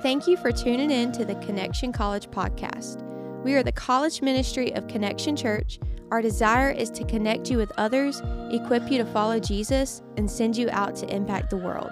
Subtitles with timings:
[0.00, 3.02] Thank you for tuning in to the Connection College podcast.
[3.42, 5.80] We are the college ministry of Connection Church.
[6.12, 8.22] Our desire is to connect you with others,
[8.52, 11.90] equip you to follow Jesus, and send you out to impact the world.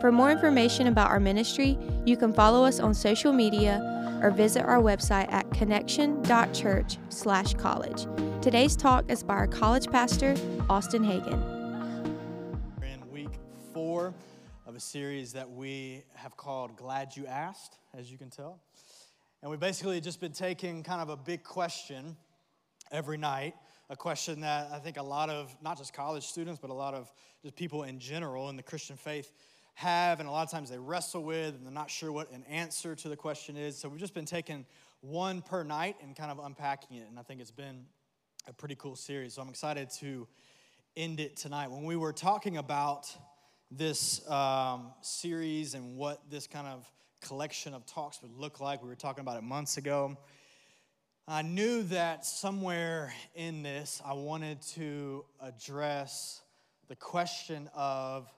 [0.00, 1.76] For more information about our ministry,
[2.06, 3.82] you can follow us on social media
[4.22, 8.06] or visit our website at connection.church/college.
[8.40, 10.36] Today's talk is by our college pastor,
[10.70, 11.42] Austin Hagen.
[12.82, 13.32] in week
[13.74, 14.14] four of
[14.78, 18.60] a series that we have called Glad You Asked, as you can tell.
[19.42, 22.16] And we've basically just been taking kind of a big question
[22.92, 23.56] every night,
[23.90, 26.94] a question that I think a lot of, not just college students, but a lot
[26.94, 27.12] of
[27.42, 29.32] just people in general in the Christian faith
[29.74, 32.44] have, and a lot of times they wrestle with, and they're not sure what an
[32.48, 33.76] answer to the question is.
[33.76, 34.64] So we've just been taking
[35.00, 37.84] one per night and kind of unpacking it, and I think it's been
[38.46, 39.34] a pretty cool series.
[39.34, 40.28] So I'm excited to
[40.96, 41.68] end it tonight.
[41.68, 43.12] When we were talking about
[43.70, 46.90] this um, series and what this kind of
[47.20, 50.16] collection of talks would look like, we were talking about it months ago.
[51.26, 56.40] I knew that somewhere in this, I wanted to address
[56.88, 58.32] the question of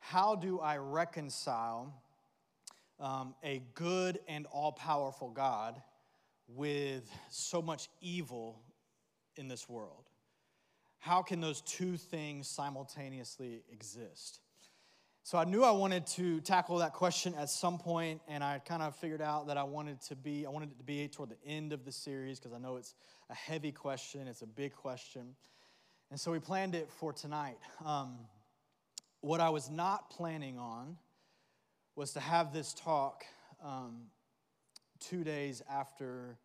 [0.00, 1.94] how do I reconcile
[2.98, 5.80] um, a good and all powerful God
[6.48, 8.60] with so much evil
[9.36, 10.08] in this world?
[10.98, 14.41] How can those two things simultaneously exist?
[15.24, 18.82] So I knew I wanted to tackle that question at some point, and I kind
[18.82, 21.46] of figured out that I wanted to be, I wanted it to be toward the
[21.46, 22.96] end of the series because I know it's
[23.30, 25.36] a heavy question, it's a big question.
[26.10, 27.58] And so we planned it for tonight.
[27.84, 28.18] Um,
[29.20, 30.98] what I was not planning on
[31.94, 33.24] was to have this talk
[33.64, 34.06] um,
[34.98, 36.36] two days after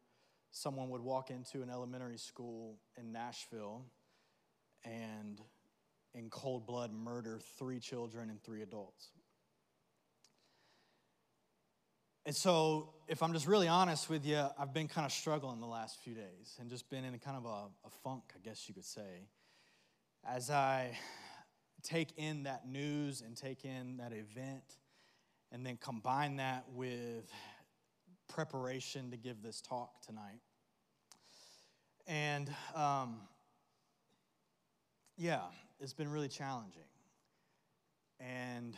[0.52, 3.86] someone would walk into an elementary school in Nashville
[4.86, 5.42] and
[6.18, 9.10] in cold blood murder three children and three adults.
[12.26, 15.68] And so, if I'm just really honest with you, I've been kind of struggling the
[15.68, 18.73] last few days and just been in kind of a, a funk, I guess you
[18.73, 19.30] could say,
[20.27, 20.98] as I
[21.83, 24.64] take in that news and take in that event
[25.54, 27.32] and then combine that with
[28.27, 30.42] preparation to give this talk tonight.
[32.08, 33.22] And um,
[35.16, 35.42] yeah,
[35.80, 36.82] it's been really challenging.
[38.20, 38.76] And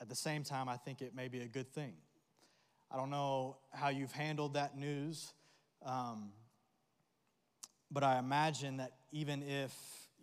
[0.00, 1.94] at the same time, I think it may be a good thing.
[2.90, 5.32] I don't know how you've handled that news,
[5.84, 6.32] um,
[7.90, 9.74] but I imagine that even if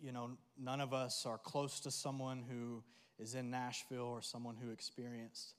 [0.02, 2.82] you know none of us are close to someone who
[3.18, 5.54] is in Nashville or someone who experienced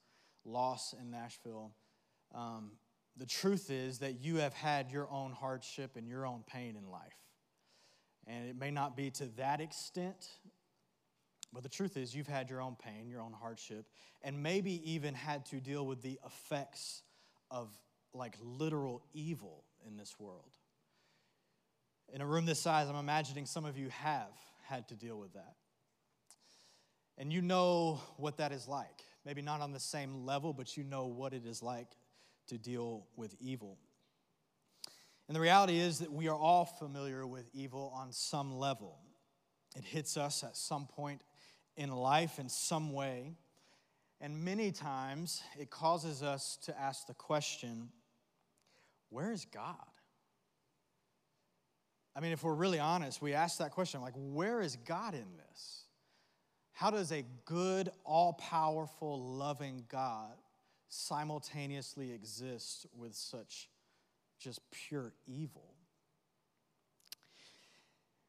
[0.45, 1.71] loss in Nashville,
[2.35, 2.71] um,
[3.15, 6.89] the truth is that you have had your own hardship and your own pain in
[6.89, 7.26] life.
[8.27, 10.27] And it may not be to that extent,
[11.53, 13.85] but the truth is you've had your own pain, your own hardship,
[14.21, 17.03] and maybe even had to deal with the effects
[17.49, 17.69] of
[18.13, 20.51] like literal evil in this world.
[22.13, 24.33] In a room this size, I'm imagining some of you have
[24.67, 25.55] had to deal with that.
[27.17, 29.03] And you know what that is like.
[29.25, 31.87] Maybe not on the same level, but you know what it is like
[32.47, 33.77] to deal with evil.
[35.27, 38.97] And the reality is that we are all familiar with evil on some level.
[39.75, 41.21] It hits us at some point
[41.75, 43.35] in life in some way.
[44.19, 47.89] And many times it causes us to ask the question
[49.09, 49.75] where is God?
[52.15, 55.27] I mean, if we're really honest, we ask that question like, where is God in
[55.37, 55.83] this?
[56.73, 60.33] How does a good, all powerful, loving God
[60.89, 63.69] simultaneously exist with such
[64.39, 65.73] just pure evil?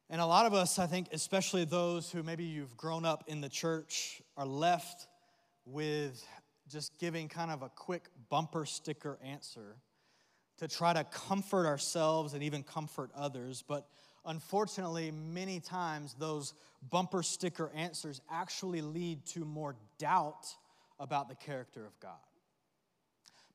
[0.09, 3.41] And a lot of us, I think, especially those who maybe you've grown up in
[3.41, 5.07] the church, are left
[5.65, 6.25] with
[6.67, 9.75] just giving kind of a quick bumper sticker answer
[10.57, 13.63] to try to comfort ourselves and even comfort others.
[13.67, 13.87] But
[14.25, 16.53] unfortunately, many times those
[16.89, 20.47] bumper sticker answers actually lead to more doubt
[20.99, 22.17] about the character of God.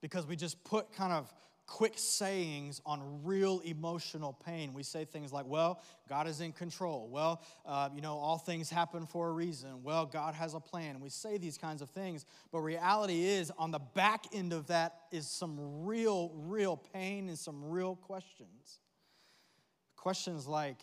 [0.00, 1.32] Because we just put kind of
[1.66, 4.74] quick sayings on real emotional pain.
[4.74, 7.08] We say things like, well, God is in control.
[7.10, 9.82] Well, uh, you know, all things happen for a reason.
[9.82, 11.00] Well, God has a plan.
[11.00, 15.00] We say these kinds of things, but reality is, on the back end of that
[15.10, 18.80] is some real, real pain and some real questions.
[19.96, 20.78] Questions like,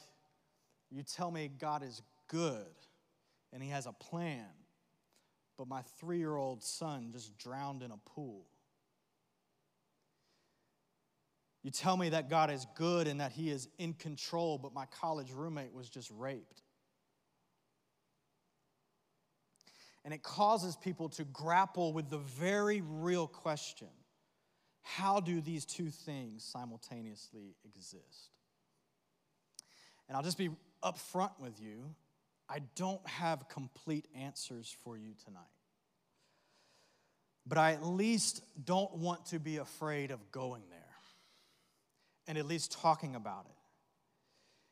[0.90, 2.66] you tell me God is good
[3.54, 4.48] and He has a plan,
[5.58, 8.46] but my three year old son just drowned in a pool.
[11.64, 14.86] You tell me that God is good and that He is in control, but my
[14.86, 16.62] college roommate was just raped.
[20.04, 23.90] And it causes people to grapple with the very real question
[24.84, 28.32] how do these two things simultaneously exist?
[30.08, 30.50] And I'll just be
[30.84, 31.94] upfront with you
[32.52, 35.42] I don't have complete answers for you tonight.
[37.48, 40.81] But I at least don't want to be afraid of going there
[42.28, 43.56] and at least talking about it.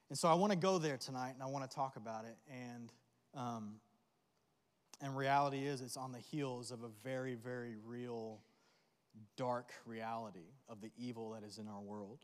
[0.09, 2.35] And so I want to go there tonight and I want to talk about it.
[2.51, 2.91] And,
[3.35, 3.75] um,
[5.01, 8.39] and reality is, it's on the heels of a very, very real,
[9.37, 12.19] dark reality of the evil that is in our world.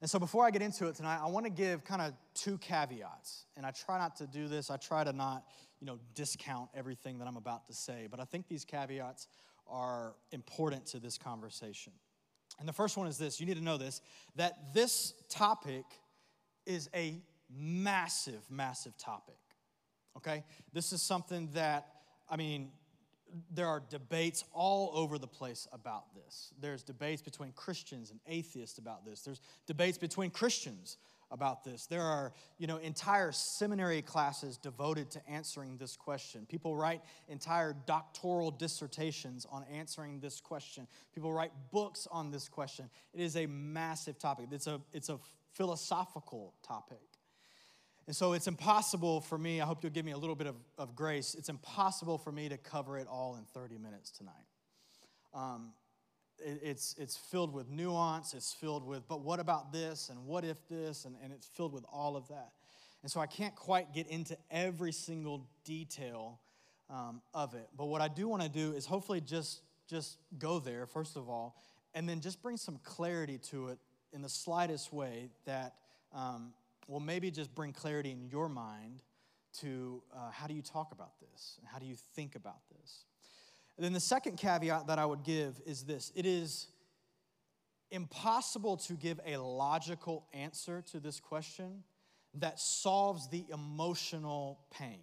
[0.00, 2.58] And so before I get into it tonight, I want to give kind of two
[2.58, 3.46] caveats.
[3.56, 4.70] And I try not to do this.
[4.70, 5.44] I try to not,
[5.80, 9.28] you know, discount everything that I'm about to say, but I think these caveats
[9.66, 11.92] are important to this conversation.
[12.58, 14.00] And the first one is this, you need to know this
[14.36, 15.84] that this topic
[16.66, 17.20] is a
[17.50, 19.36] massive massive topic.
[20.16, 20.44] Okay?
[20.72, 21.86] This is something that
[22.28, 22.70] I mean,
[23.50, 26.52] there are debates all over the place about this.
[26.60, 29.22] There's debates between Christians and atheists about this.
[29.22, 30.96] There's debates between Christians
[31.30, 31.86] about this.
[31.86, 36.46] There are, you know, entire seminary classes devoted to answering this question.
[36.48, 40.86] People write entire doctoral dissertations on answering this question.
[41.14, 42.88] People write books on this question.
[43.12, 44.46] It is a massive topic.
[44.50, 45.18] It's a it's a
[45.52, 46.98] philosophical topic.
[48.06, 50.56] And so it's impossible for me, I hope you'll give me a little bit of,
[50.76, 54.34] of grace, it's impossible for me to cover it all in 30 minutes tonight.
[55.32, 55.72] Um,
[56.38, 60.66] it's, it's filled with nuance, it's filled with, but what about this, and what if
[60.68, 62.52] this, and, and it's filled with all of that.
[63.02, 66.40] And so I can't quite get into every single detail
[66.90, 67.68] um, of it.
[67.76, 71.28] But what I do want to do is hopefully just, just go there, first of
[71.28, 71.56] all,
[71.94, 73.78] and then just bring some clarity to it
[74.12, 75.74] in the slightest way that
[76.12, 76.52] um,
[76.88, 79.02] will maybe just bring clarity in your mind
[79.60, 83.04] to uh, how do you talk about this and how do you think about this.
[83.76, 86.68] And then the second caveat that I would give is this it is
[87.90, 91.82] impossible to give a logical answer to this question
[92.34, 95.00] that solves the emotional pain.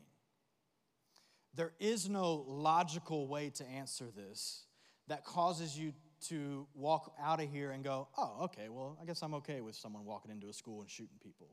[1.53, 4.63] There is no logical way to answer this
[5.07, 5.93] that causes you
[6.27, 9.75] to walk out of here and go, oh, okay, well, I guess I'm okay with
[9.75, 11.47] someone walking into a school and shooting people.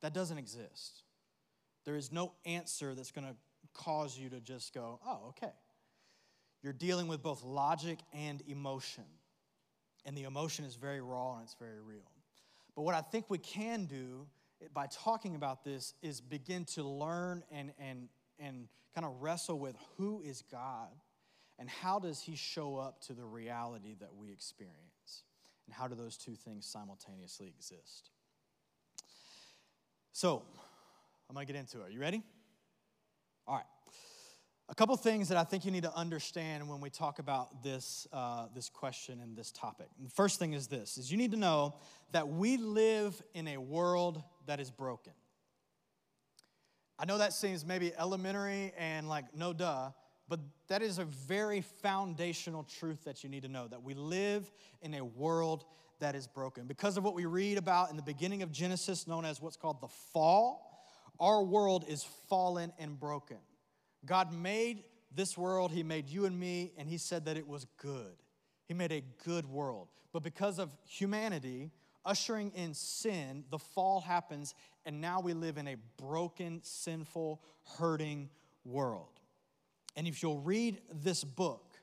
[0.00, 1.02] That doesn't exist.
[1.84, 3.34] There is no answer that's going to
[3.74, 5.52] cause you to just go, oh, okay.
[6.62, 9.04] You're dealing with both logic and emotion.
[10.04, 12.10] And the emotion is very raw and it's very real.
[12.74, 14.26] But what I think we can do
[14.72, 18.08] by talking about this is begin to learn and, and,
[18.38, 20.88] and kind of wrestle with who is God
[21.58, 25.24] and how does he show up to the reality that we experience?
[25.66, 28.10] And how do those two things simultaneously exist?
[30.12, 30.42] So,
[31.28, 31.84] I'm to get into it.
[31.84, 32.22] Are you ready?
[33.46, 33.64] All right.
[34.70, 38.06] A couple things that I think you need to understand when we talk about this,
[38.12, 39.88] uh, this question and this topic.
[40.00, 41.74] The first thing is this, is you need to know
[42.12, 45.12] that we live in a world that is broken.
[47.00, 49.90] I know that seems maybe elementary and like no duh,
[50.28, 50.38] but
[50.68, 54.48] that is a very foundational truth that you need to know that we live
[54.82, 55.64] in a world
[55.98, 56.68] that is broken.
[56.68, 59.80] Because of what we read about in the beginning of Genesis, known as what's called
[59.80, 60.84] the fall,
[61.18, 63.38] our world is fallen and broken.
[64.04, 67.66] God made this world, He made you and me, and He said that it was
[67.76, 68.16] good.
[68.66, 69.88] He made a good world.
[70.12, 71.70] But because of humanity,
[72.04, 74.54] ushering in sin, the fall happens,
[74.86, 77.42] and now we live in a broken, sinful,
[77.78, 78.30] hurting
[78.64, 79.20] world.
[79.96, 81.78] And if you'll read this book,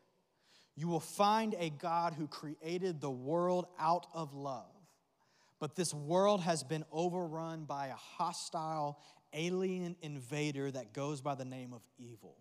[0.75, 4.65] you will find a God who created the world out of love.
[5.59, 8.99] But this world has been overrun by a hostile
[9.33, 12.35] alien invader that goes by the name of evil.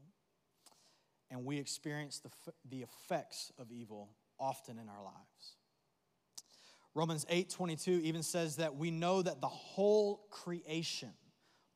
[1.31, 2.31] And we experience the,
[2.69, 5.57] the effects of evil often in our lives.
[6.95, 11.11] Romans 8 22 even says that we know that the whole creation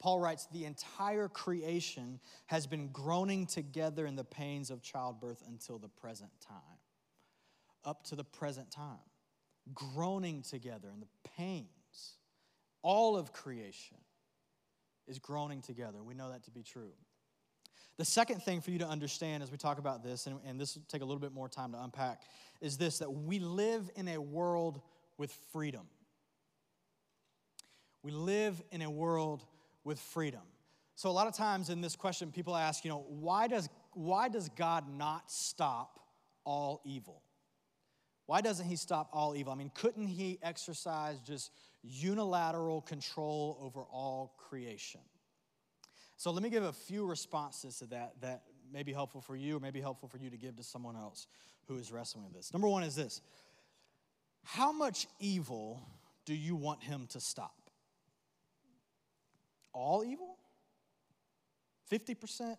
[0.01, 5.79] Paul writes, the entire creation has been groaning together in the pains of childbirth until
[5.79, 6.57] the present time.
[7.85, 8.99] Up to the present time.
[9.75, 12.17] Groaning together in the pains.
[12.83, 13.99] All of creation
[15.07, 16.03] is groaning together.
[16.03, 16.93] We know that to be true.
[17.97, 20.75] The second thing for you to understand as we talk about this, and, and this
[20.75, 22.23] will take a little bit more time to unpack,
[22.61, 24.81] is this that we live in a world
[25.19, 25.87] with freedom.
[28.03, 29.45] We live in a world
[29.85, 30.41] with freedom.
[30.95, 34.29] So a lot of times in this question, people ask, you know, why does, why
[34.29, 36.01] does God not stop
[36.45, 37.23] all evil?
[38.31, 39.53] Why doesn't he stop all evil?
[39.53, 41.51] I mean, couldn't he exercise just
[41.83, 45.01] unilateral control over all creation?
[46.17, 49.57] So let me give a few responses to that that may be helpful for you
[49.57, 51.27] or may be helpful for you to give to someone else
[51.67, 52.53] who is wrestling with this.
[52.53, 53.21] Number one is this
[54.45, 55.83] How much evil
[56.25, 57.69] do you want him to stop?
[59.73, 60.39] All evil?
[61.91, 62.55] 50%?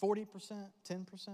[0.00, 0.68] 40%?
[0.88, 1.28] 10%?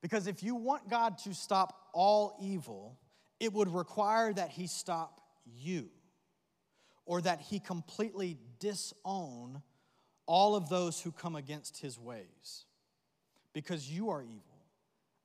[0.00, 2.98] Because if you want God to stop all evil,
[3.40, 5.88] it would require that he stop you
[7.04, 9.62] or that he completely disown
[10.26, 12.66] all of those who come against his ways.
[13.52, 14.42] Because you are evil.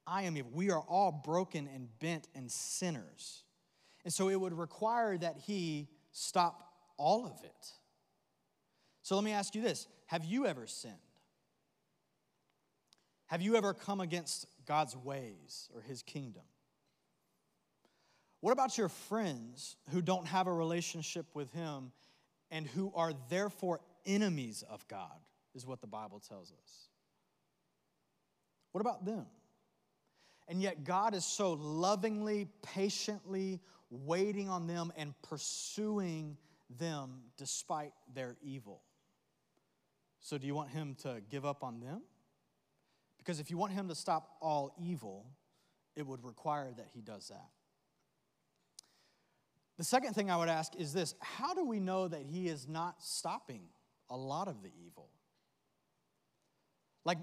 [0.07, 0.51] I am evil.
[0.53, 3.43] We are all broken and bent and sinners.
[4.03, 6.63] And so it would require that he stop
[6.97, 7.67] all of it.
[9.01, 10.95] So let me ask you this Have you ever sinned?
[13.27, 16.43] Have you ever come against God's ways or his kingdom?
[18.41, 21.91] What about your friends who don't have a relationship with him
[22.51, 25.19] and who are therefore enemies of God,
[25.55, 26.89] is what the Bible tells us?
[28.71, 29.25] What about them?
[30.47, 36.37] And yet, God is so lovingly, patiently waiting on them and pursuing
[36.69, 38.81] them despite their evil.
[40.19, 42.01] So, do you want Him to give up on them?
[43.23, 45.25] Because if you want Him to stop all evil,
[45.95, 47.49] it would require that He does that.
[49.77, 52.67] The second thing I would ask is this How do we know that He is
[52.67, 53.61] not stopping
[54.09, 55.09] a lot of the evil?
[57.05, 57.17] Like,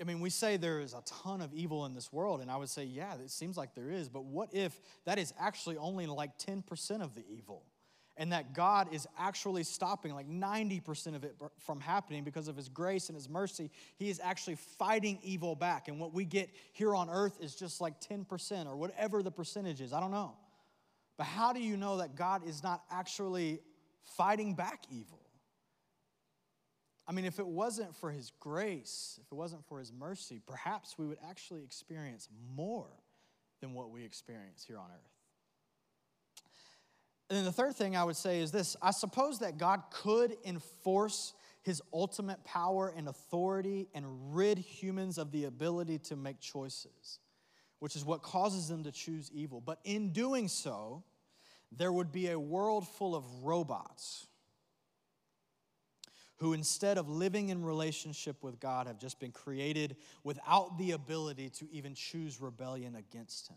[0.00, 2.56] I mean, we say there is a ton of evil in this world, and I
[2.56, 6.06] would say, yeah, it seems like there is, but what if that is actually only
[6.06, 7.64] like 10% of the evil?
[8.16, 12.68] And that God is actually stopping like 90% of it from happening because of His
[12.68, 13.70] grace and His mercy.
[13.96, 15.88] He is actually fighting evil back.
[15.88, 19.80] And what we get here on earth is just like 10% or whatever the percentage
[19.80, 19.92] is.
[19.92, 20.36] I don't know.
[21.16, 23.60] But how do you know that God is not actually
[24.16, 25.20] fighting back evil?
[27.06, 30.96] I mean, if it wasn't for his grace, if it wasn't for his mercy, perhaps
[30.98, 32.88] we would actually experience more
[33.60, 35.13] than what we experience here on earth.
[37.28, 40.36] And then the third thing I would say is this I suppose that God could
[40.44, 44.04] enforce his ultimate power and authority and
[44.36, 47.20] rid humans of the ability to make choices,
[47.78, 49.62] which is what causes them to choose evil.
[49.62, 51.02] But in doing so,
[51.72, 54.26] there would be a world full of robots
[56.36, 61.48] who, instead of living in relationship with God, have just been created without the ability
[61.48, 63.56] to even choose rebellion against Him.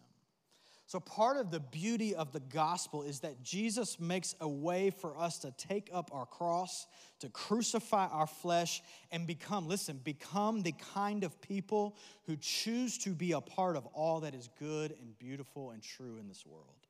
[0.87, 5.19] So, part of the beauty of the gospel is that Jesus makes a way for
[5.19, 6.87] us to take up our cross,
[7.19, 13.09] to crucify our flesh, and become, listen, become the kind of people who choose to
[13.09, 16.87] be a part of all that is good and beautiful and true in this world.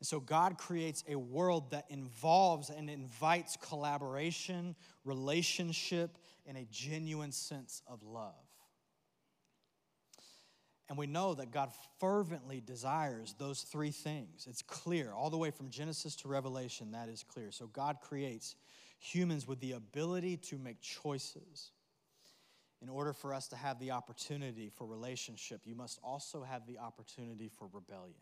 [0.00, 6.16] And so God creates a world that involves and invites collaboration, relationship,
[6.46, 8.32] and a genuine sense of love.
[10.88, 14.46] And we know that God fervently desires those three things.
[14.48, 17.50] It's clear, all the way from Genesis to Revelation, that is clear.
[17.50, 18.54] So God creates
[18.98, 21.72] humans with the ability to make choices.
[22.82, 26.78] In order for us to have the opportunity for relationship, you must also have the
[26.78, 28.14] opportunity for rebellion.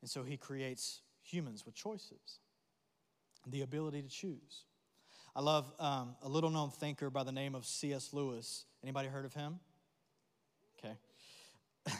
[0.00, 2.38] And so he creates humans with choices,
[3.46, 4.64] the ability to choose.
[5.34, 8.14] I love um, a little known thinker by the name of C.S.
[8.14, 8.64] Lewis.
[8.82, 9.60] Anybody heard of him?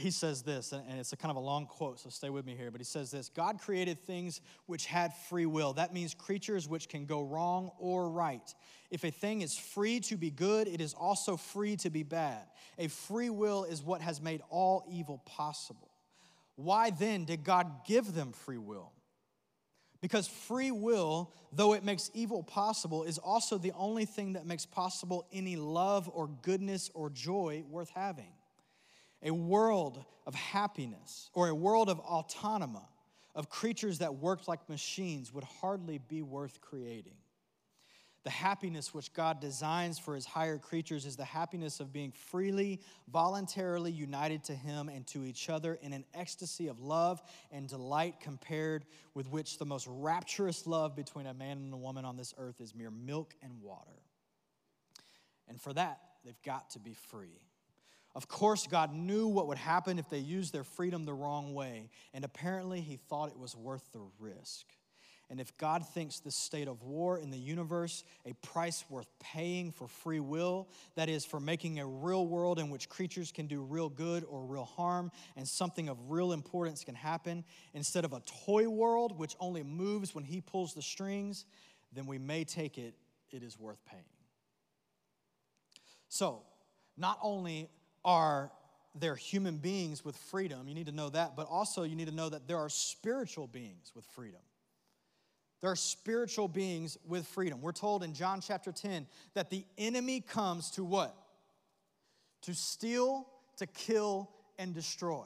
[0.00, 2.56] He says this, and it's a kind of a long quote, so stay with me
[2.56, 2.70] here.
[2.70, 5.74] But he says this God created things which had free will.
[5.74, 8.54] That means creatures which can go wrong or right.
[8.90, 12.42] If a thing is free to be good, it is also free to be bad.
[12.78, 15.90] A free will is what has made all evil possible.
[16.56, 18.92] Why then did God give them free will?
[20.00, 24.64] Because free will, though it makes evil possible, is also the only thing that makes
[24.64, 28.32] possible any love or goodness or joy worth having.
[29.22, 32.78] A world of happiness or a world of autonomy,
[33.34, 37.16] of creatures that worked like machines, would hardly be worth creating.
[38.22, 42.80] The happiness which God designs for his higher creatures is the happiness of being freely,
[43.10, 48.16] voluntarily united to him and to each other in an ecstasy of love and delight
[48.20, 48.84] compared
[49.14, 52.60] with which the most rapturous love between a man and a woman on this earth
[52.60, 54.02] is mere milk and water.
[55.48, 57.40] And for that, they've got to be free.
[58.14, 61.90] Of course, God knew what would happen if they used their freedom the wrong way,
[62.12, 64.66] and apparently, He thought it was worth the risk.
[65.30, 69.70] And if God thinks the state of war in the universe a price worth paying
[69.70, 73.62] for free will, that is, for making a real world in which creatures can do
[73.62, 78.20] real good or real harm and something of real importance can happen, instead of a
[78.44, 81.44] toy world which only moves when He pulls the strings,
[81.92, 82.94] then we may take it,
[83.30, 84.02] it is worth paying.
[86.08, 86.42] So,
[86.96, 87.70] not only
[88.04, 88.50] are
[88.94, 92.14] they're human beings with freedom, you need to know that, but also you need to
[92.14, 94.40] know that there are spiritual beings with freedom.
[95.60, 97.60] There are spiritual beings with freedom.
[97.60, 101.14] We're told in John chapter 10 that the enemy comes to what?
[102.42, 103.28] To steal,
[103.58, 105.24] to kill, and destroy.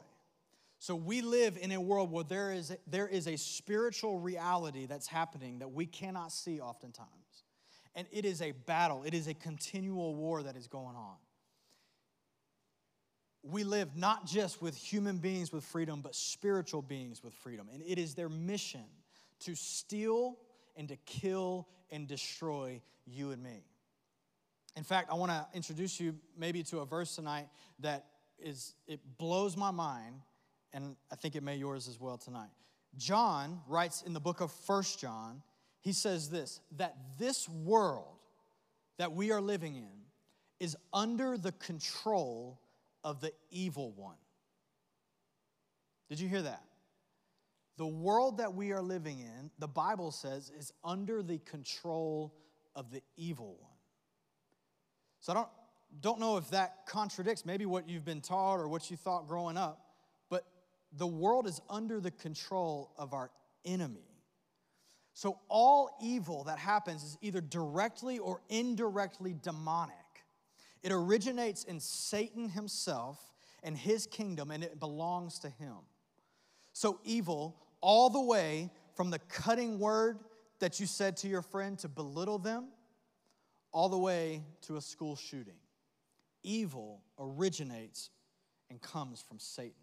[0.79, 4.85] So we live in a world where there is, a, there is a spiritual reality
[4.85, 7.09] that's happening that we cannot see oftentimes.
[7.95, 11.15] And it is a battle, it is a continual war that is going on.
[13.47, 17.67] We live not just with human beings with freedom, but spiritual beings with freedom.
[17.71, 18.85] And it is their mission
[19.41, 20.37] to steal
[20.75, 23.63] and to kill and destroy you and me.
[24.75, 27.47] In fact, I want to introduce you maybe to a verse tonight
[27.79, 28.05] that
[28.39, 30.21] is it blows my mind
[30.73, 32.49] and I think it may yours as well tonight.
[32.97, 35.41] John writes in the book of First John,
[35.81, 38.17] he says this that this world
[38.97, 40.05] that we are living in
[40.59, 42.59] is under the control
[43.05, 44.17] of the evil one.
[46.09, 46.63] Did you hear that?
[47.77, 52.33] The world that we are living in, the Bible says, is under the control
[52.75, 53.71] of the evil one.
[55.19, 55.49] So I don't,
[56.01, 59.55] don't know if that contradicts maybe what you've been taught or what you thought growing
[59.55, 59.85] up,
[60.29, 60.43] but
[60.97, 63.29] the world is under the control of our
[63.65, 64.07] enemy.
[65.13, 69.95] So all evil that happens is either directly or indirectly demonic.
[70.85, 73.17] It originates in Satan himself
[73.63, 75.77] and his kingdom, and it belongs to him.
[76.73, 80.19] So evil all the way from the cutting word
[80.59, 82.67] that you said to your friend to belittle them,
[83.71, 85.57] all the way to a school shooting.
[86.43, 88.11] Evil originates
[88.69, 89.73] and comes from Satan.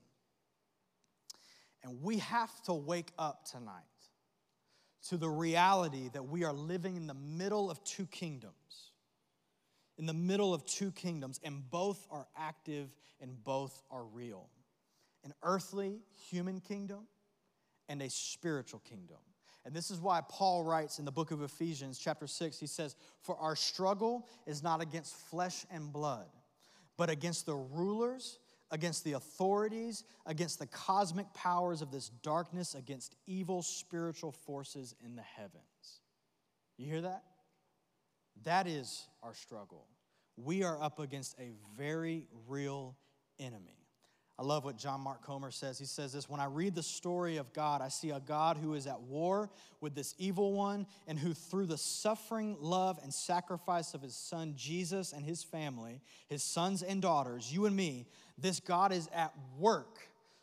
[1.83, 3.83] And we have to wake up tonight
[5.09, 8.92] to the reality that we are living in the middle of two kingdoms.
[9.99, 12.89] In the middle of two kingdoms, and both are active
[13.21, 14.49] and both are real
[15.25, 17.07] an earthly human kingdom
[17.89, 19.19] and a spiritual kingdom.
[19.65, 22.97] And this is why Paul writes in the book of Ephesians, chapter 6, he says,
[23.21, 26.27] For our struggle is not against flesh and blood,
[26.97, 28.41] but against the rulers,
[28.73, 35.15] against the authorities, against the cosmic powers of this darkness, against evil spiritual forces in
[35.15, 36.01] the heavens.
[36.77, 37.23] You hear that?
[38.45, 39.87] That is our struggle.
[40.37, 42.97] We are up against a very real
[43.39, 43.83] enemy.
[44.39, 45.79] I love what John Mark Comer says.
[45.79, 48.75] He says this When I read the story of God, I see a God who
[48.75, 53.95] is at war with this evil one and who, through the suffering, love, and sacrifice
[53.95, 58.07] of his son Jesus and his family, his sons and daughters, you and me,
[58.39, 59.99] this God is at work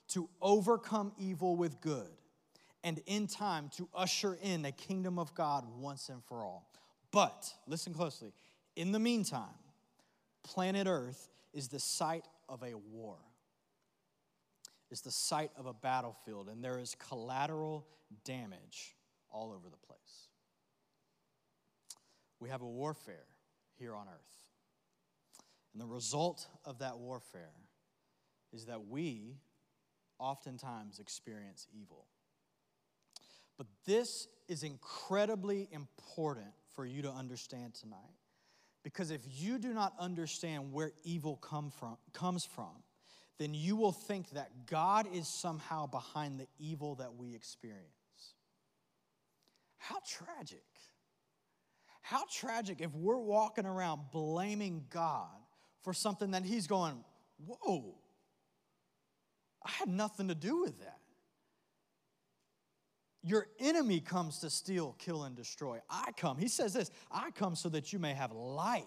[0.10, 2.10] to overcome evil with good
[2.84, 6.69] and in time to usher in a kingdom of God once and for all.
[7.12, 8.34] But, listen closely,
[8.76, 9.58] in the meantime,
[10.44, 13.18] planet Earth is the site of a war
[14.92, 17.86] is the site of a battlefield, and there is collateral
[18.26, 18.96] damage
[19.30, 20.28] all over the place.
[22.40, 23.26] We have a warfare
[23.78, 24.50] here on earth.
[25.74, 27.54] And the result of that warfare
[28.52, 29.38] is that we
[30.18, 32.08] oftentimes experience evil.
[33.58, 37.98] But this is incredibly important for you to understand tonight.
[38.84, 42.84] Because if you do not understand where evil come from, comes from,
[43.38, 47.86] then you will think that God is somehow behind the evil that we experience.
[49.78, 50.64] How tragic.
[52.02, 55.28] How tragic if we're walking around blaming God
[55.84, 57.04] for something that He's going,
[57.46, 57.96] whoa,
[59.66, 60.99] I had nothing to do with that.
[63.22, 65.80] Your enemy comes to steal, kill, and destroy.
[65.90, 66.38] I come.
[66.38, 68.84] He says this I come so that you may have life.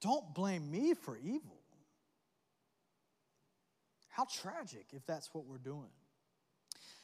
[0.00, 1.58] Don't blame me for evil.
[4.08, 5.90] How tragic if that's what we're doing.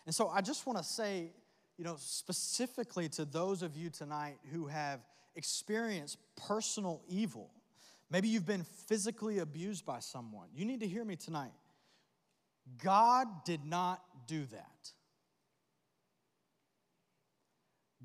[0.07, 1.31] And so I just want to say,
[1.76, 5.00] you know, specifically to those of you tonight who have
[5.37, 7.50] experienced personal evil.
[8.11, 10.48] Maybe you've been physically abused by someone.
[10.55, 11.52] You need to hear me tonight.
[12.83, 14.92] God did not do that.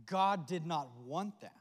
[0.08, 1.52] God did not want that.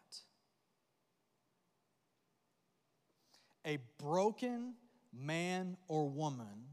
[3.67, 4.75] A broken
[5.13, 6.69] man or woman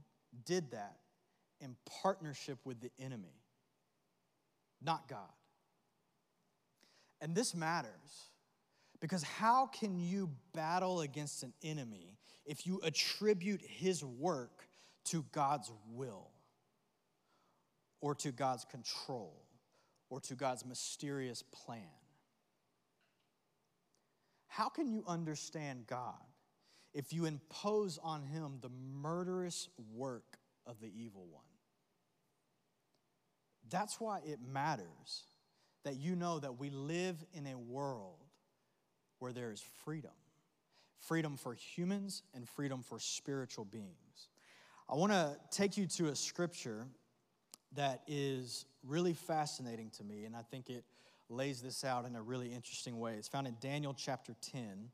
[0.45, 0.97] did that
[1.59, 3.41] in partnership with the enemy,
[4.81, 5.19] not God.
[7.19, 8.29] And this matters
[8.99, 14.67] because how can you battle against an enemy if you attribute his work
[15.05, 16.29] to God's will
[18.01, 19.42] or to God's control
[20.13, 21.81] or to God's mysterious plan?
[24.47, 26.13] How can you understand God
[26.93, 31.41] if you impose on him the murderous work of the evil one?
[33.71, 35.25] That's why it matters
[35.83, 38.19] that you know that we live in a world
[39.17, 40.11] where there is freedom
[40.99, 44.29] freedom for humans and freedom for spiritual beings.
[44.87, 46.87] I want to take you to a scripture
[47.75, 50.83] that is really fascinating to me, and I think it
[51.29, 53.15] lays this out in a really interesting way.
[53.17, 54.89] It's found in Daniel chapter 10,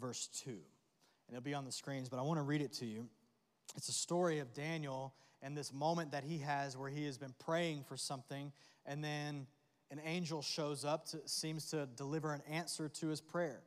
[0.00, 0.50] verse 2.
[0.50, 0.58] And
[1.30, 3.06] it'll be on the screens, but I want to read it to you.
[3.76, 7.34] It's a story of Daniel and this moment that he has where he has been
[7.38, 8.52] praying for something,
[8.86, 9.46] and then
[9.90, 13.60] an angel shows up, to, seems to deliver an answer to his prayer.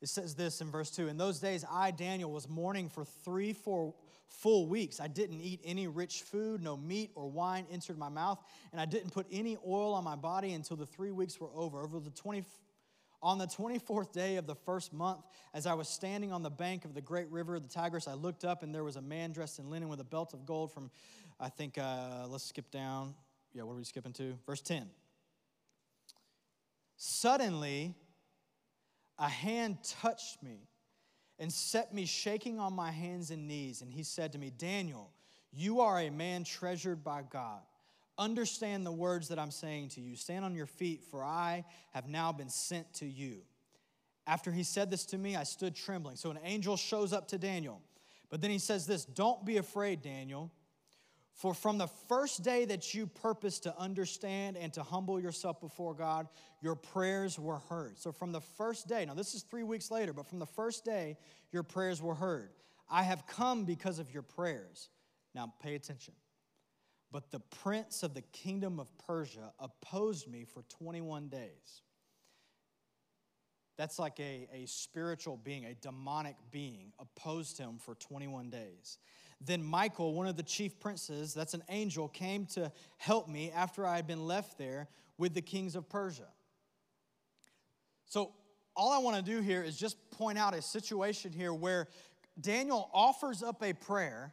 [0.00, 3.52] It says this in verse 2 In those days, I, Daniel, was mourning for three,
[3.52, 3.94] four
[4.40, 5.00] full weeks.
[5.00, 8.42] I didn't eat any rich food, no meat or wine entered my mouth,
[8.72, 11.82] and I didn't put any oil on my body until the three weeks were over.
[11.82, 12.44] Over the 20,
[13.22, 15.20] on the 24th day of the first month,
[15.54, 18.44] as I was standing on the bank of the great river, the Tigris, I looked
[18.44, 20.90] up and there was a man dressed in linen with a belt of gold from,
[21.38, 23.14] I think, uh, let's skip down.
[23.52, 24.34] Yeah, what are we skipping to?
[24.46, 24.88] Verse 10.
[26.96, 27.94] Suddenly,
[29.18, 30.68] a hand touched me
[31.42, 33.82] and set me shaking on my hands and knees.
[33.82, 35.10] And he said to me, Daniel,
[35.52, 37.58] you are a man treasured by God.
[38.16, 40.14] Understand the words that I'm saying to you.
[40.14, 43.38] Stand on your feet, for I have now been sent to you.
[44.24, 46.14] After he said this to me, I stood trembling.
[46.14, 47.82] So an angel shows up to Daniel.
[48.30, 50.52] But then he says this Don't be afraid, Daniel.
[51.34, 55.94] For from the first day that you purposed to understand and to humble yourself before
[55.94, 56.28] God,
[56.60, 57.98] your prayers were heard.
[57.98, 60.84] So from the first day, now this is three weeks later, but from the first
[60.84, 61.16] day,
[61.50, 62.50] your prayers were heard.
[62.88, 64.90] I have come because of your prayers.
[65.34, 66.14] Now pay attention.
[67.10, 71.82] But the prince of the kingdom of Persia opposed me for 21 days.
[73.76, 78.98] That's like a, a spiritual being, a demonic being, opposed him for 21 days.
[79.44, 83.86] Then Michael, one of the chief princes, that's an angel, came to help me after
[83.86, 86.28] I had been left there with the kings of Persia.
[88.06, 88.32] So,
[88.74, 91.88] all I want to do here is just point out a situation here where
[92.40, 94.32] Daniel offers up a prayer,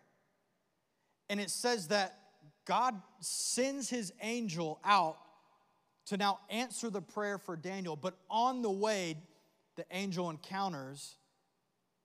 [1.30, 2.18] and it says that
[2.66, 5.18] God sends his angel out
[6.06, 7.96] to now answer the prayer for Daniel.
[7.96, 9.18] But on the way,
[9.76, 11.18] the angel encounters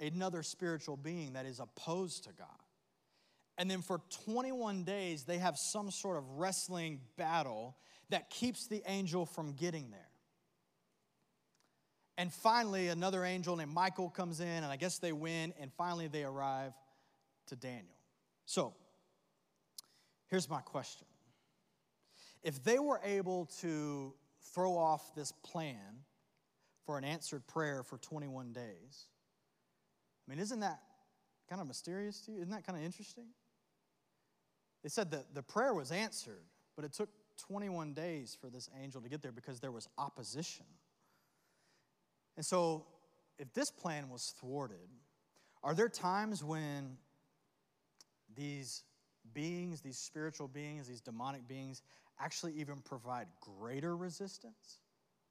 [0.01, 2.63] another spiritual being that is opposed to God.
[3.57, 7.77] And then for 21 days, they have some sort of wrestling battle
[8.11, 10.09] that keeps the angel from getting there.
[12.17, 16.07] And finally, another angel named Michael comes in, and I guess they win, and finally
[16.09, 16.73] they arrive
[17.47, 17.97] to Daniel.
[18.47, 18.75] So,
[20.29, 21.07] here's my question
[22.43, 24.14] If they were able to
[24.55, 26.05] throw off this plan
[26.87, 29.09] for an answered prayer for 21 days,
[30.27, 30.81] I mean, isn't that
[31.49, 32.38] kind of mysterious to you?
[32.38, 33.27] Isn't that kind of interesting?
[34.85, 36.44] They said that the prayer was answered,
[36.77, 37.09] but it took
[37.49, 40.66] 21 days for this angel to get there because there was opposition.
[42.37, 42.85] And so,
[43.38, 44.88] if this plan was thwarted,
[45.62, 46.99] are there times when
[48.37, 48.83] these
[49.33, 51.81] beings, these spiritual beings, these demonic beings,
[52.20, 54.81] actually even provide greater resistance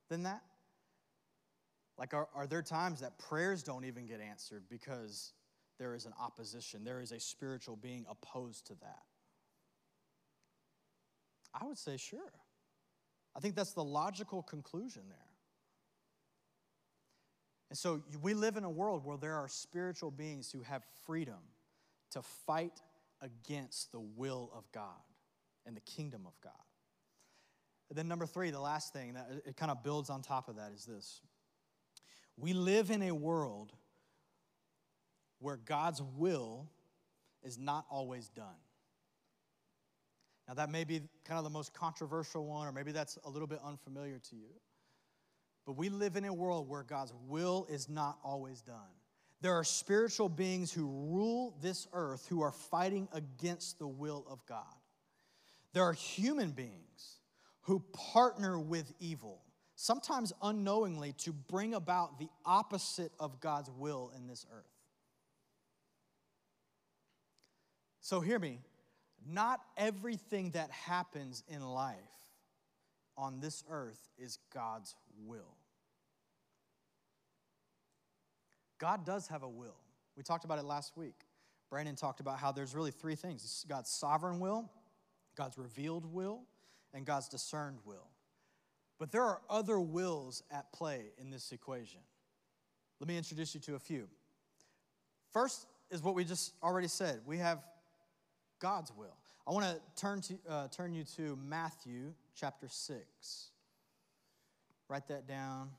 [0.10, 0.42] than that?
[2.00, 5.34] Like, are, are there times that prayers don't even get answered because
[5.78, 6.84] there is an opposition?
[6.84, 9.04] There is a spiritual being opposed to that.
[11.54, 12.20] I would say, sure.
[13.36, 15.18] I think that's the logical conclusion there.
[17.70, 21.40] And so we live in a world where there are spiritual beings who have freedom
[22.12, 22.82] to fight
[23.22, 25.02] against the will of God
[25.66, 26.54] and the kingdom of God.
[27.90, 30.58] And then, number three, the last thing that it kind of builds on top of
[30.58, 31.22] that is this
[32.38, 33.72] we live in a world
[35.40, 36.68] where God's will
[37.44, 38.46] is not always done.
[40.54, 43.48] Now, that may be kind of the most controversial one, or maybe that's a little
[43.48, 44.50] bit unfamiliar to you.
[45.66, 48.76] But we live in a world where God's will is not always done.
[49.42, 54.46] There are spiritual beings who rule this earth who are fighting against the will of
[54.46, 54.76] God.
[55.74, 57.18] There are human beings
[57.62, 59.42] who partner with evil,
[59.76, 64.70] sometimes unknowingly, to bring about the opposite of God's will in this earth.
[68.02, 68.60] So, hear me
[69.28, 71.98] not everything that happens in life
[73.18, 75.58] on this earth is God's will.
[78.80, 79.78] God does have a will.
[80.18, 81.16] We talked about it last week.
[81.70, 84.70] Brandon talked about how there's really three things God's sovereign will,
[85.36, 86.42] God's revealed will,
[86.94, 88.08] and God's discerned will.
[89.00, 92.00] But there are other wills at play in this equation.
[93.00, 94.08] Let me introduce you to a few.
[95.32, 97.64] First is what we just already said we have
[98.64, 99.18] God's will.
[99.46, 103.50] I want to turn, to, uh, turn you to Matthew chapter 6.
[104.88, 105.70] Write that down.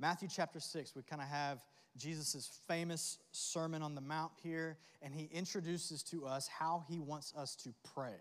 [0.00, 1.62] Matthew chapter 6, we kind of have
[1.94, 7.34] Jesus' famous Sermon on the Mount here, and he introduces to us how he wants
[7.36, 8.16] us to pray.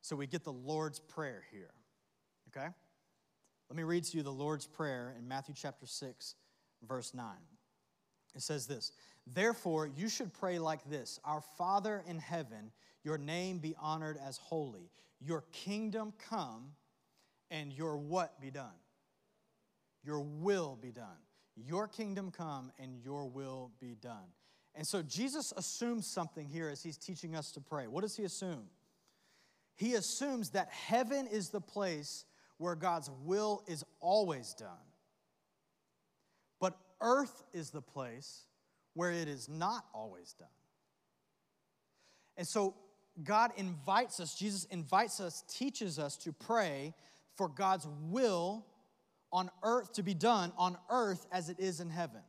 [0.00, 1.74] So we get the Lord's Prayer here,
[2.48, 2.68] okay?
[3.68, 6.36] Let me read to you the Lord's Prayer in Matthew chapter 6,
[6.88, 7.26] verse 9.
[8.34, 8.92] It says this
[9.34, 12.70] Therefore, you should pray like this Our Father in heaven,
[13.04, 16.72] your name be honored as holy, your kingdom come,
[17.50, 18.66] and your what be done?
[20.04, 21.18] Your will be done.
[21.56, 24.32] Your kingdom come and your will be done.
[24.74, 27.88] And so Jesus assumes something here as he's teaching us to pray.
[27.88, 28.64] What does he assume?
[29.74, 32.24] He assumes that heaven is the place
[32.58, 34.68] where God's will is always done.
[36.60, 38.47] But earth is the place
[38.98, 40.48] where it is not always done.
[42.36, 42.74] And so
[43.22, 46.94] God invites us, Jesus invites us, teaches us to pray
[47.36, 48.66] for God's will
[49.30, 52.22] on earth to be done on earth as it is in heaven.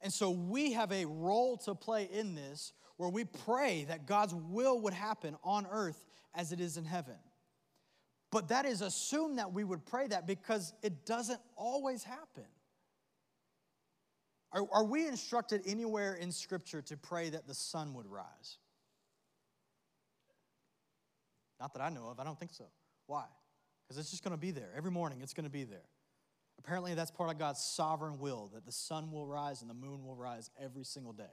[0.00, 4.34] And so we have a role to play in this where we pray that God's
[4.34, 7.16] will would happen on earth as it is in heaven.
[8.32, 12.46] But that is assume that we would pray that because it doesn't always happen.
[14.52, 18.58] Are, are we instructed anywhere in Scripture to pray that the sun would rise?
[21.60, 22.64] Not that I know of, I don't think so.
[23.06, 23.24] Why?
[23.90, 24.68] because it's just going to be there.
[24.76, 25.82] Every morning, it's going to be there.
[26.60, 30.04] Apparently, that's part of God's sovereign will that the sun will rise and the moon
[30.04, 31.24] will rise every single day.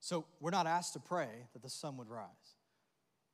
[0.00, 2.56] So, we're not asked to pray that the sun would rise.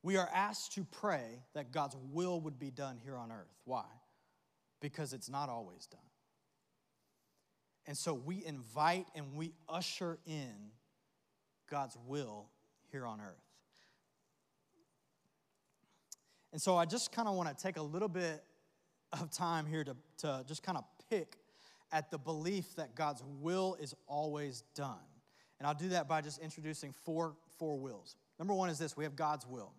[0.03, 3.55] We are asked to pray that God's will would be done here on earth.
[3.65, 3.85] Why?
[4.81, 6.01] Because it's not always done.
[7.89, 10.53] And so we invite and we usher in
[11.71, 12.51] God's will
[12.93, 13.49] here on earth.
[16.53, 18.45] And so I just kind of want to take a little bit
[19.19, 21.39] of time here to, to just kind of pick
[21.91, 24.99] at the belief that God's will is always done.
[25.59, 28.17] And I'll do that by just introducing four, four wills.
[28.39, 29.73] Number one is this we have God's will.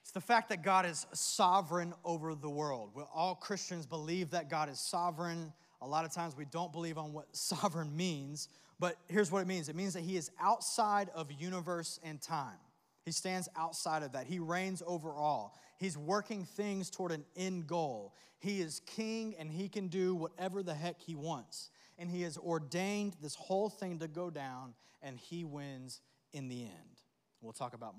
[0.00, 2.92] It's the fact that God is sovereign over the world.
[3.14, 5.52] All Christians believe that God is sovereign.
[5.82, 9.46] A lot of times we don't believe on what sovereign means, but here's what it
[9.46, 12.58] means it means that He is outside of universe and time.
[13.04, 14.26] He stands outside of that.
[14.26, 15.58] He reigns over all.
[15.78, 18.14] He's working things toward an end goal.
[18.38, 21.70] He is king and he can do whatever the heck he wants.
[21.98, 26.00] And he has ordained this whole thing to go down, and he wins
[26.32, 27.00] in the end.
[27.40, 27.94] We'll talk about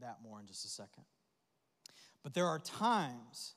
[0.00, 1.04] that more in just a second.
[2.22, 3.54] But there are times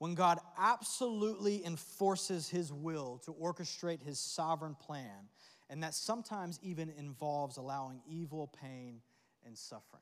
[0.00, 5.28] when God absolutely enforces his will to orchestrate his sovereign plan,
[5.68, 9.02] and that sometimes even involves allowing evil, pain,
[9.44, 10.00] and suffering.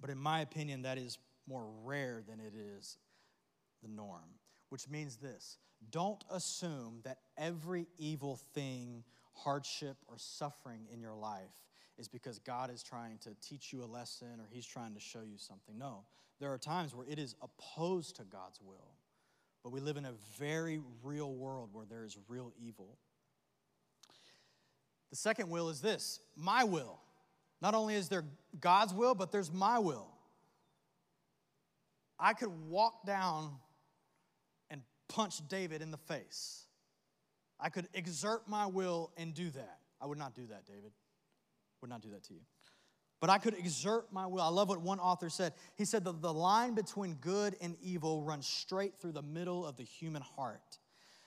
[0.00, 2.96] But in my opinion, that is more rare than it is
[3.84, 4.34] the norm,
[4.70, 5.58] which means this
[5.92, 11.62] don't assume that every evil thing, hardship, or suffering in your life
[11.98, 15.20] is because God is trying to teach you a lesson or He's trying to show
[15.20, 15.78] you something.
[15.78, 16.04] No,
[16.40, 18.96] there are times where it is opposed to God's will.
[19.64, 22.98] But we live in a very real world where there is real evil.
[25.10, 27.00] The second will is this my will.
[27.62, 28.24] Not only is there
[28.60, 30.08] God's will, but there's my will.
[32.18, 33.52] I could walk down
[34.70, 36.66] and punch David in the face.
[37.58, 39.78] I could exert my will and do that.
[40.00, 40.92] I would not do that, David.
[41.80, 42.40] Would not do that to you.
[43.20, 44.42] But I could exert my will.
[44.42, 45.54] I love what one author said.
[45.76, 49.76] He said that the line between good and evil runs straight through the middle of
[49.76, 50.78] the human heart.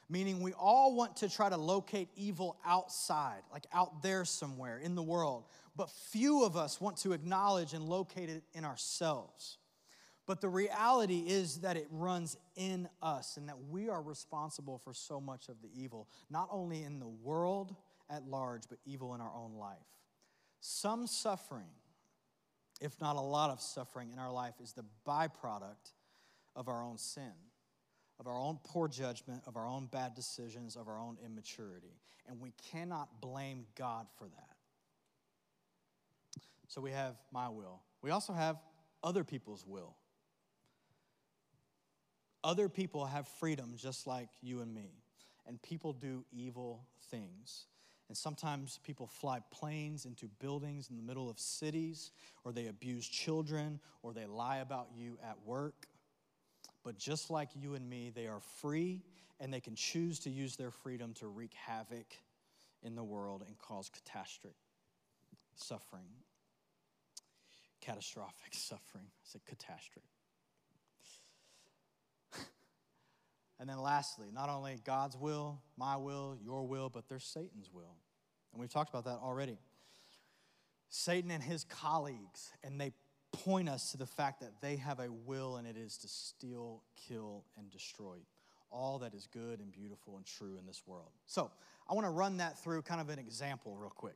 [0.09, 4.95] Meaning, we all want to try to locate evil outside, like out there somewhere in
[4.95, 5.45] the world.
[5.75, 9.57] But few of us want to acknowledge and locate it in ourselves.
[10.25, 14.93] But the reality is that it runs in us and that we are responsible for
[14.93, 17.75] so much of the evil, not only in the world
[18.09, 19.77] at large, but evil in our own life.
[20.59, 21.69] Some suffering,
[22.81, 25.93] if not a lot of suffering in our life, is the byproduct
[26.55, 27.31] of our own sin,
[28.19, 31.99] of our own poor judgment, of our own bad decisions, of our own immaturity.
[32.27, 34.57] And we cannot blame God for that.
[36.67, 37.81] So we have my will.
[38.01, 38.57] We also have
[39.03, 39.95] other people's will.
[42.43, 44.91] Other people have freedom just like you and me,
[45.45, 47.65] and people do evil things.
[48.07, 52.11] And sometimes people fly planes into buildings in the middle of cities,
[52.45, 55.87] or they abuse children, or they lie about you at work.
[56.83, 59.01] But just like you and me, they are free
[59.39, 62.07] and they can choose to use their freedom to wreak havoc
[62.81, 64.55] in the world and cause catastrophic
[65.55, 66.07] suffering.
[67.81, 69.05] Catastrophic suffering.
[69.05, 70.07] I said catastrophe.
[73.59, 77.95] And then lastly, not only God's will, my will, your will, but there's Satan's will.
[78.53, 79.57] And we've talked about that already.
[80.89, 82.93] Satan and his colleagues, and they
[83.31, 86.83] point us to the fact that they have a will and it is to steal,
[87.07, 88.17] kill, and destroy
[88.71, 91.11] all that is good and beautiful and true in this world.
[91.25, 91.51] So
[91.89, 94.15] I want to run that through kind of an example real quick.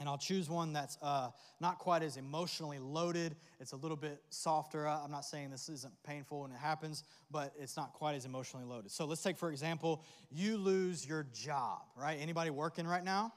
[0.00, 1.30] And I'll choose one that's uh,
[1.60, 3.36] not quite as emotionally loaded.
[3.60, 4.88] It's a little bit softer.
[4.88, 8.66] I'm not saying this isn't painful when it happens, but it's not quite as emotionally
[8.66, 8.90] loaded.
[8.90, 10.02] So let's take, for example,
[10.32, 12.18] you lose your job, right?
[12.20, 13.32] Anybody working right now?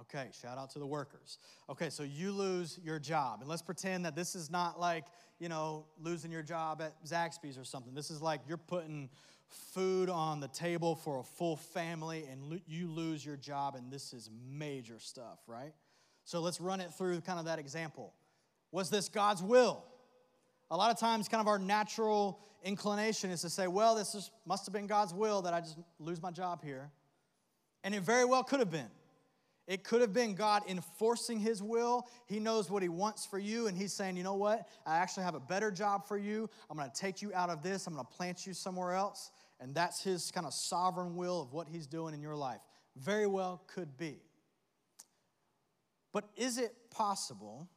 [0.00, 1.38] Okay, shout out to the workers.
[1.68, 3.40] Okay, so you lose your job.
[3.40, 5.04] And let's pretend that this is not like,
[5.38, 7.94] you know, losing your job at Zaxby's or something.
[7.94, 9.10] This is like you're putting
[9.72, 13.90] food on the table for a full family and lo- you lose your job, and
[13.90, 15.72] this is major stuff, right?
[16.24, 18.12] So let's run it through kind of that example.
[18.70, 19.84] Was this God's will?
[20.70, 24.30] A lot of times, kind of our natural inclination is to say, well, this is,
[24.46, 26.90] must have been God's will that I just lose my job here.
[27.84, 28.88] And it very well could have been.
[29.68, 32.08] It could have been God enforcing His will.
[32.26, 34.66] He knows what He wants for you, and He's saying, you know what?
[34.84, 36.50] I actually have a better job for you.
[36.68, 39.30] I'm going to take you out of this, I'm going to plant you somewhere else.
[39.62, 42.60] And that's His kind of sovereign will of what He's doing in your life.
[42.96, 44.18] Very well could be.
[46.12, 47.68] But is it possible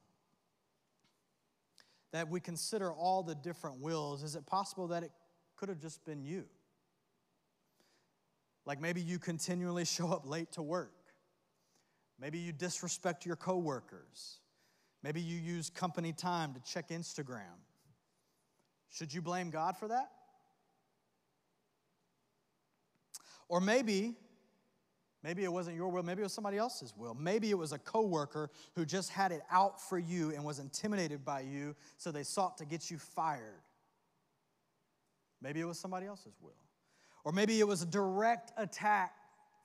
[2.11, 4.23] that we consider all the different wills?
[4.23, 5.11] Is it possible that it
[5.55, 6.45] could have just been you?
[8.65, 10.91] Like maybe you continually show up late to work
[12.19, 14.39] Maybe you disrespect your coworkers.
[15.03, 17.59] Maybe you use company time to check Instagram.
[18.89, 20.09] Should you blame God for that?
[23.47, 24.15] Or maybe
[25.23, 27.15] maybe it wasn't your will, maybe it was somebody else's will.
[27.15, 31.25] Maybe it was a coworker who just had it out for you and was intimidated
[31.25, 33.63] by you, so they sought to get you fired.
[35.41, 36.53] Maybe it was somebody else's will.
[37.23, 39.13] Or maybe it was a direct attack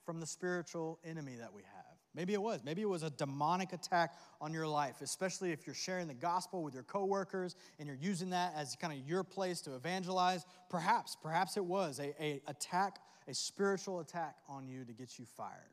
[0.03, 1.80] from the spiritual enemy that we have.
[2.13, 2.61] Maybe it was.
[2.65, 6.61] Maybe it was a demonic attack on your life, especially if you're sharing the gospel
[6.61, 10.45] with your coworkers and you're using that as kind of your place to evangelize.
[10.69, 15.25] Perhaps, perhaps it was a, a attack, a spiritual attack on you to get you
[15.37, 15.71] fired.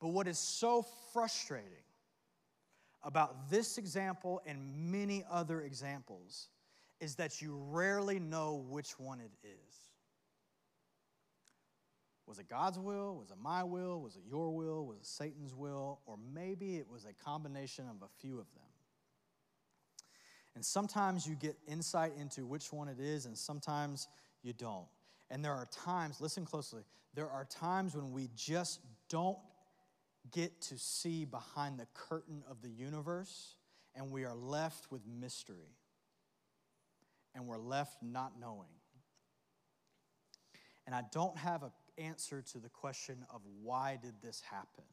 [0.00, 1.68] But what is so frustrating
[3.02, 6.48] about this example and many other examples
[7.00, 9.89] is that you rarely know which one it is.
[12.30, 13.16] Was it God's will?
[13.16, 14.00] Was it my will?
[14.00, 14.86] Was it your will?
[14.86, 15.98] Was it Satan's will?
[16.06, 18.68] Or maybe it was a combination of a few of them.
[20.54, 24.06] And sometimes you get insight into which one it is, and sometimes
[24.44, 24.86] you don't.
[25.28, 26.82] And there are times, listen closely,
[27.14, 29.38] there are times when we just don't
[30.30, 33.56] get to see behind the curtain of the universe,
[33.96, 35.74] and we are left with mystery.
[37.34, 38.68] And we're left not knowing.
[40.86, 44.84] And I don't have a answer to the question of why did this happen.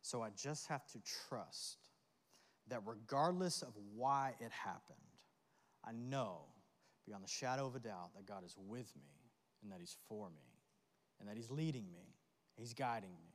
[0.00, 1.78] So I just have to trust
[2.68, 4.98] that regardless of why it happened,
[5.84, 6.46] I know
[7.06, 9.30] beyond the shadow of a doubt that God is with me
[9.62, 10.60] and that He's for me
[11.20, 12.14] and that He's leading me,
[12.56, 13.32] He's guiding me.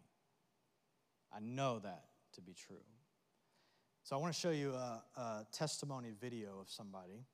[1.34, 2.84] I know that to be true.
[4.04, 7.26] So I want to show you a, a testimony video of somebody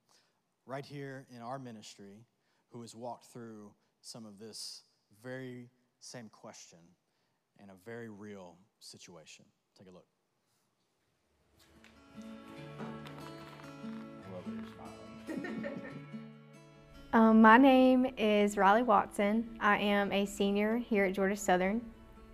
[0.66, 2.26] right here in our ministry
[2.72, 4.84] who has walked through some of this
[5.24, 5.70] very
[6.02, 6.80] same question
[7.64, 9.46] in a very real situation.
[9.78, 10.06] Take a look.
[17.14, 19.58] um, my name is Riley Watson.
[19.62, 21.82] I am a senior here at Georgia Southern.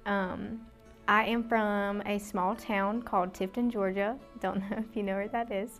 [0.08, 0.66] Um,
[1.08, 4.18] I am from a small town called Tifton, Georgia.
[4.40, 5.80] Don't know if you know where that is.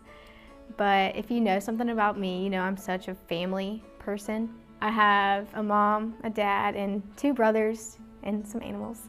[0.76, 4.54] But if you know something about me, you know I'm such a family person.
[4.82, 9.08] I have a mom, a dad, and two brothers and some animals.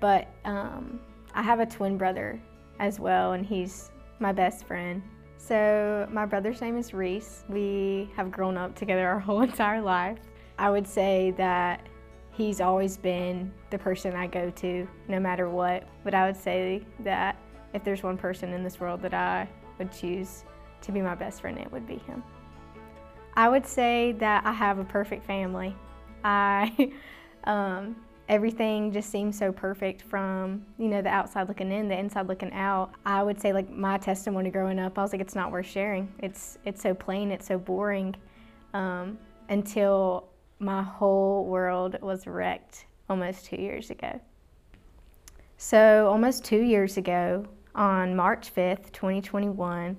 [0.00, 1.00] But um,
[1.34, 2.40] I have a twin brother
[2.78, 3.90] as well, and he's
[4.20, 5.02] my best friend.
[5.36, 7.44] So, my brother's name is Reese.
[7.48, 10.18] We have grown up together our whole entire life.
[10.58, 11.86] I would say that
[12.32, 15.88] he's always been the person I go to no matter what.
[16.04, 17.36] But I would say that
[17.74, 19.48] if there's one person in this world that I
[19.78, 20.44] would choose
[20.82, 22.22] to be my best friend, it would be him.
[23.38, 25.72] I would say that I have a perfect family.
[26.24, 26.90] I,
[27.44, 27.94] um,
[28.28, 32.52] everything just seems so perfect from, you know, the outside looking in, the inside looking
[32.52, 32.90] out.
[33.06, 36.12] I would say like my testimony growing up, I was like, it's not worth sharing.
[36.18, 38.16] It's, it's so plain, it's so boring.
[38.74, 39.16] um,
[39.48, 40.28] until
[40.58, 44.20] my whole world was wrecked almost two years ago.
[45.58, 49.96] So, almost two years ago, on March 5th, 2021,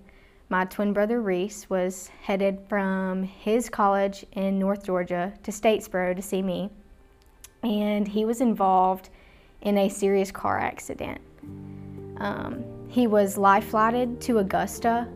[0.50, 6.22] my twin brother Reese was headed from his college in North Georgia to Statesboro to
[6.24, 6.72] see me,
[7.62, 9.10] and he was involved
[9.62, 11.22] in a serious car accident.
[12.18, 15.08] Um, he was life flighted to Augusta,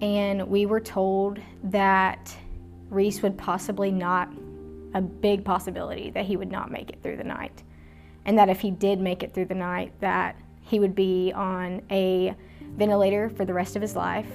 [0.00, 2.34] and we were told that
[2.88, 4.32] Reese would possibly not,
[4.94, 7.62] a big possibility that he would not make it through the night.
[8.24, 11.82] And that if he did make it through the night, that he would be on
[11.90, 12.34] a
[12.78, 14.30] ventilator for the rest of his life,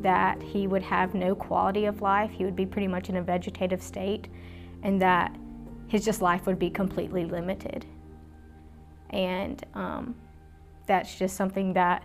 [0.00, 3.22] that he would have no quality of life, he would be pretty much in a
[3.22, 4.26] vegetative state,
[4.82, 5.36] and that
[5.86, 7.86] his just life would be completely limited.
[9.10, 10.14] And um,
[10.86, 12.02] that's just something that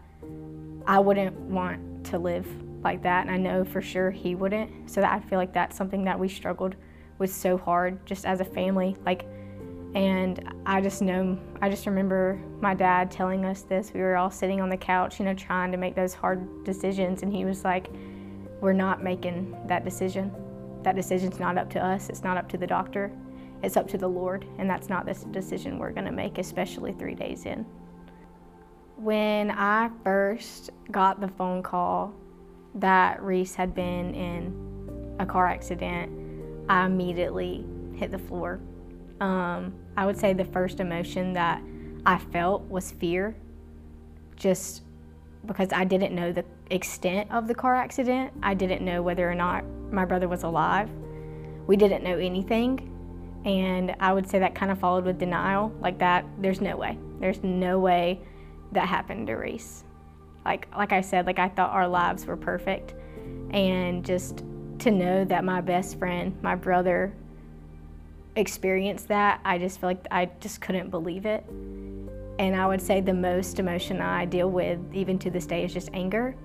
[0.86, 2.47] I wouldn't want to live
[2.84, 4.89] like that, and I know for sure he wouldn't.
[4.89, 6.75] So I feel like that's something that we struggled
[7.17, 8.95] with so hard, just as a family.
[9.05, 9.25] Like,
[9.95, 13.91] and I just know, I just remember my dad telling us this.
[13.93, 17.23] We were all sitting on the couch, you know, trying to make those hard decisions,
[17.23, 17.89] and he was like,
[18.61, 20.31] "We're not making that decision.
[20.83, 22.09] That decision's not up to us.
[22.09, 23.11] It's not up to the doctor.
[23.63, 26.93] It's up to the Lord, and that's not the decision we're going to make, especially
[26.93, 27.65] three days in."
[28.95, 32.13] When I first got the phone call
[32.75, 36.11] that Reese had been in a car accident,
[36.69, 37.65] I immediately
[37.95, 38.59] hit the floor.
[39.20, 41.61] Um, I would say the first emotion that
[42.05, 43.36] I felt was fear,
[44.36, 44.84] just
[45.45, 48.34] because I didn't know the extent of the car accident.
[48.41, 50.89] I didn't know whether or not my brother was alive.
[51.67, 52.86] We didn't know anything.
[53.45, 56.26] And I would say that kind of followed with denial like that.
[56.39, 56.97] There's no way.
[57.20, 58.20] There's no way
[58.72, 59.84] that happened to Reese
[60.45, 62.93] like like I said, like I thought our lives were perfect,
[63.51, 64.43] and just
[64.80, 67.13] to know that my best friend, my brother,
[68.39, 71.45] experienced that, I just feel like I just couldn't believe it.
[72.39, 75.73] And I would say the most emotion I deal with, even to this day, is
[75.73, 76.35] just anger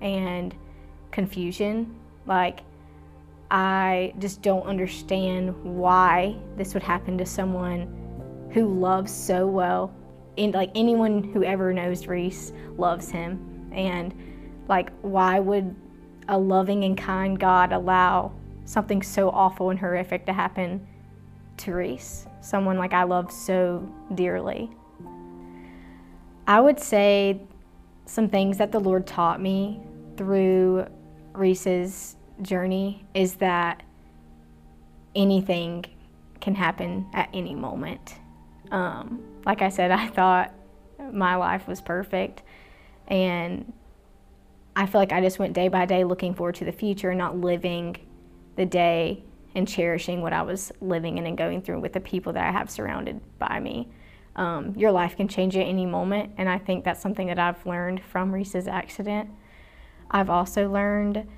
[0.00, 0.54] and
[1.10, 1.94] confusion.
[2.26, 2.60] Like,
[3.50, 9.94] I just don't understand why this would happen to someone who loves so well
[10.36, 13.70] And like anyone who ever knows Reese loves him.
[13.72, 14.14] And
[14.68, 15.74] like, why would
[16.28, 18.32] a loving and kind God allow
[18.64, 20.86] something so awful and horrific to happen
[21.58, 24.70] to Reese, someone like I love so dearly?
[26.46, 27.40] I would say
[28.06, 29.80] some things that the Lord taught me
[30.16, 30.86] through
[31.32, 33.82] Reese's journey is that
[35.14, 35.84] anything
[36.40, 38.16] can happen at any moment.
[38.70, 40.52] Um, like I said, I thought
[41.12, 42.42] my life was perfect.
[43.08, 43.72] And
[44.76, 47.38] I feel like I just went day by day looking forward to the future, not
[47.38, 47.96] living
[48.56, 49.24] the day
[49.54, 52.50] and cherishing what I was living in and going through with the people that I
[52.50, 53.88] have surrounded by me.
[54.36, 57.64] Um, your life can change at any moment, and I think that's something that I've
[57.64, 59.30] learned from Reese's accident.
[60.10, 61.28] I've also learned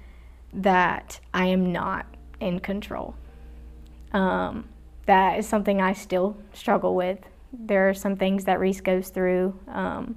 [0.55, 2.07] that I am not
[2.41, 3.15] in control.
[4.13, 4.69] Um,
[5.05, 7.19] that is something I still struggle with.
[7.53, 10.17] There are some things that Reese goes through um,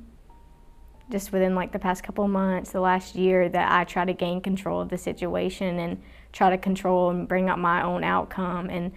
[1.12, 4.42] just within like the past couple months, the last year, that I try to gain
[4.42, 6.02] control of the situation and
[6.34, 8.70] try to control and bring up my own outcome.
[8.70, 8.92] And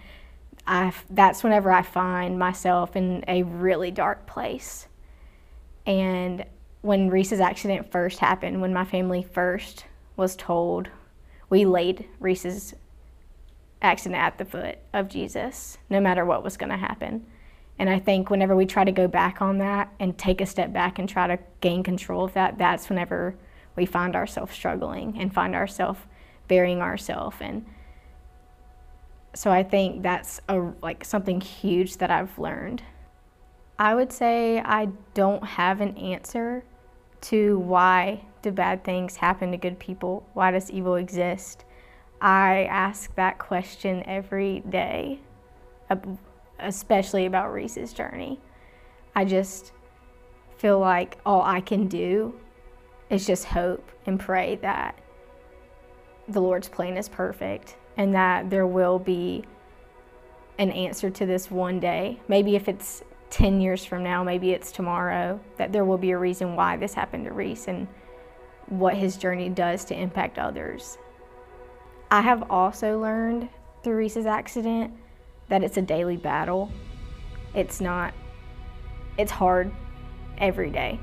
[0.65, 4.87] I, that's whenever I find myself in a really dark place.
[5.85, 6.45] And
[6.81, 10.89] when Reese's accident first happened, when my family first was told,
[11.49, 12.73] we laid Reese's
[13.81, 17.25] accident at the foot of Jesus, no matter what was going to happen.
[17.79, 20.71] And I think whenever we try to go back on that and take a step
[20.71, 23.35] back and try to gain control of that, that's whenever
[23.75, 25.99] we find ourselves struggling and find ourselves
[26.47, 27.37] burying ourselves.
[27.39, 27.65] And
[29.33, 32.83] so I think that's a, like something huge that I've learned.
[33.79, 36.63] I would say I don't have an answer
[37.21, 40.27] to why do bad things happen to good people?
[40.33, 41.65] Why does evil exist?
[42.21, 45.19] I ask that question every day,
[46.59, 48.39] especially about Reese's journey.
[49.15, 49.71] I just
[50.57, 52.39] feel like all I can do
[53.09, 54.97] is just hope and pray that
[56.27, 59.43] the Lord's plan is perfect and that there will be
[60.57, 62.19] an answer to this one day.
[62.27, 66.17] Maybe if it's 10 years from now, maybe it's tomorrow, that there will be a
[66.17, 67.87] reason why this happened to Reese and
[68.67, 70.97] what his journey does to impact others.
[72.11, 73.49] I have also learned
[73.83, 74.93] through Reese's accident
[75.49, 76.71] that it's a daily battle.
[77.55, 78.13] It's not,
[79.17, 79.71] it's hard
[80.37, 80.99] every day.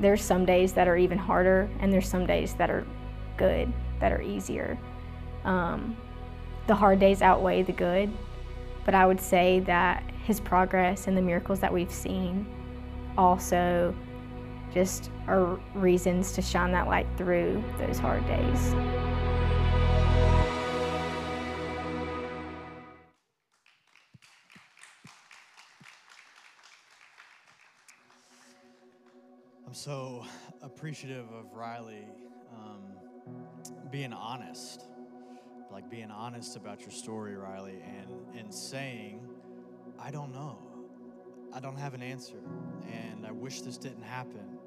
[0.00, 2.86] There's some days that are even harder, and there's some days that are
[3.36, 3.72] good,
[4.02, 4.76] that are easier.
[5.44, 5.96] Um,
[6.66, 8.12] the hard days outweigh the good,
[8.84, 12.46] but I would say that his progress and the miracles that we've seen
[13.16, 13.94] also
[14.74, 18.74] just are reasons to shine that light through those hard days.
[29.64, 30.24] I'm so
[30.62, 32.04] appreciative of Riley
[32.54, 32.82] um,
[33.92, 34.86] being honest,
[35.70, 39.20] like being honest about your story, Riley, and, and saying,
[40.00, 40.58] I don't know.
[41.52, 42.38] I don't have an answer,
[42.90, 44.58] and I wish this didn't happen,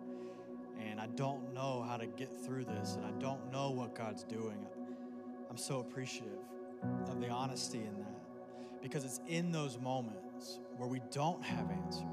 [0.80, 4.24] and I don't know how to get through this, and I don't know what God's
[4.24, 4.68] doing.
[5.50, 6.38] I'm so appreciative
[7.08, 12.04] of the honesty in that because it's in those moments where we don't have answers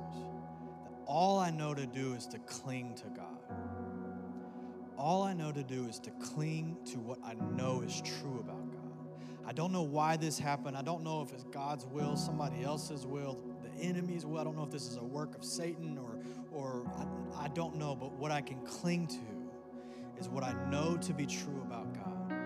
[0.84, 3.71] that all I know to do is to cling to God.
[5.02, 8.70] All I know to do is to cling to what I know is true about
[8.70, 8.92] God.
[9.44, 10.76] I don't know why this happened.
[10.76, 14.38] I don't know if it's God's will, somebody else's will, the enemy's will.
[14.38, 16.20] I don't know if this is a work of Satan or,
[16.52, 16.86] or
[17.34, 17.96] I, I don't know.
[17.96, 22.36] But what I can cling to is what I know to be true about God.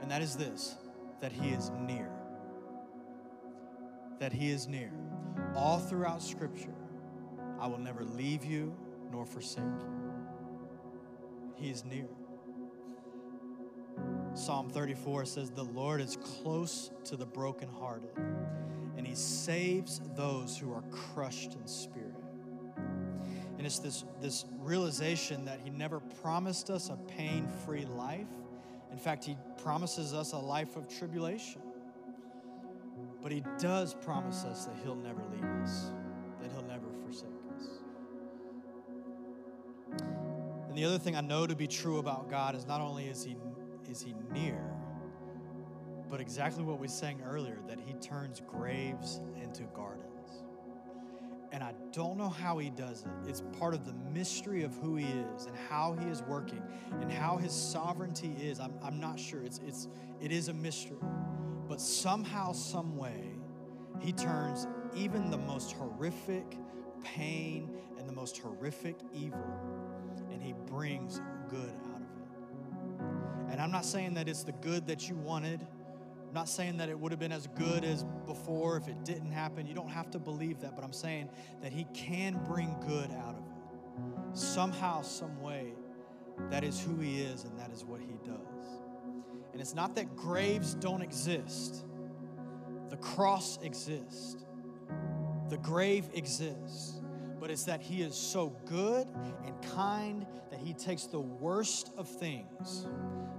[0.00, 0.76] And that is this
[1.20, 2.12] that He is near.
[4.20, 4.92] That He is near.
[5.56, 6.76] All throughout Scripture,
[7.58, 8.76] I will never leave you
[9.10, 10.05] nor forsake you.
[11.56, 12.06] He is near.
[14.34, 18.10] Psalm 34 says, The Lord is close to the brokenhearted,
[18.96, 22.12] and He saves those who are crushed in spirit.
[23.56, 28.26] And it's this, this realization that He never promised us a pain free life.
[28.92, 31.62] In fact, He promises us a life of tribulation.
[33.22, 35.90] But He does promise us that He'll never leave us,
[40.76, 43.24] And the other thing I know to be true about God is not only is
[43.24, 43.34] He
[43.88, 44.60] is he near,
[46.10, 50.44] but exactly what we sang earlier that he turns graves into gardens.
[51.50, 53.26] And I don't know how he does it.
[53.26, 56.62] It's part of the mystery of who he is and how he is working
[57.00, 58.60] and how his sovereignty is.
[58.60, 59.42] I'm, I'm not sure.
[59.42, 59.88] It's, it's,
[60.20, 60.98] it is a mystery.
[61.66, 63.30] But somehow, some way,
[64.02, 66.58] he turns even the most horrific
[67.02, 69.38] pain and the most horrific evil,
[70.36, 73.52] and he brings good out of it.
[73.52, 75.66] And I'm not saying that it's the good that you wanted.
[76.28, 79.30] I'm not saying that it would have been as good as before if it didn't
[79.30, 79.66] happen.
[79.66, 81.30] You don't have to believe that, but I'm saying
[81.62, 84.36] that He can bring good out of it.
[84.36, 85.72] Somehow, some way,
[86.50, 88.80] that is who He is and that is what He does.
[89.52, 91.86] And it's not that graves don't exist,
[92.90, 94.44] the cross exists,
[95.48, 97.00] the grave exists
[97.40, 99.06] but it's that He is so good
[99.44, 102.86] and kind that He takes the worst of things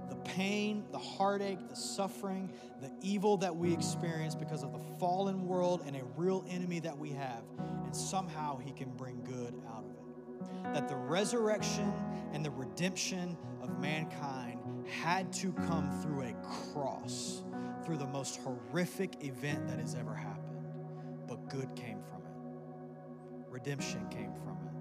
[0.08, 5.46] the pain, the heartache, the suffering, the evil that we experience because of the fallen
[5.46, 7.42] world and a real enemy that we have,
[7.84, 10.74] and somehow He can bring good out of it.
[10.74, 11.92] That the resurrection
[12.32, 16.32] and the redemption of mankind had to come through a
[16.72, 17.42] cross,
[17.84, 20.64] through the most horrific event that has ever happened,
[21.26, 22.17] but good came from it.
[23.58, 24.72] Redemption came from it.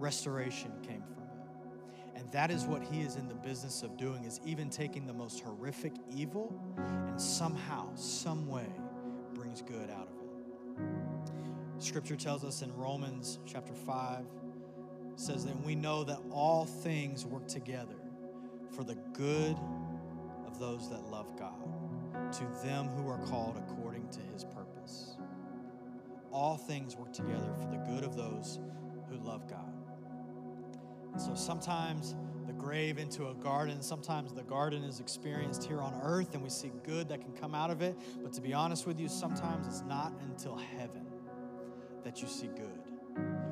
[0.00, 2.18] Restoration came from it.
[2.18, 5.12] And that is what he is in the business of doing is even taking the
[5.12, 8.66] most horrific evil and somehow, some way
[9.34, 10.82] brings good out of it.
[11.80, 14.24] Scripture tells us in Romans chapter 5
[15.14, 17.94] says that we know that all things work together
[18.74, 19.56] for the good
[20.44, 23.81] of those that love God, to them who are called according
[26.32, 28.58] all things work together for the good of those
[29.08, 29.72] who love God.
[31.12, 32.14] And so sometimes
[32.46, 36.48] the grave into a garden, sometimes the garden is experienced here on earth and we
[36.48, 37.96] see good that can come out of it.
[38.22, 41.06] But to be honest with you, sometimes it's not until heaven
[42.04, 42.80] that you see good.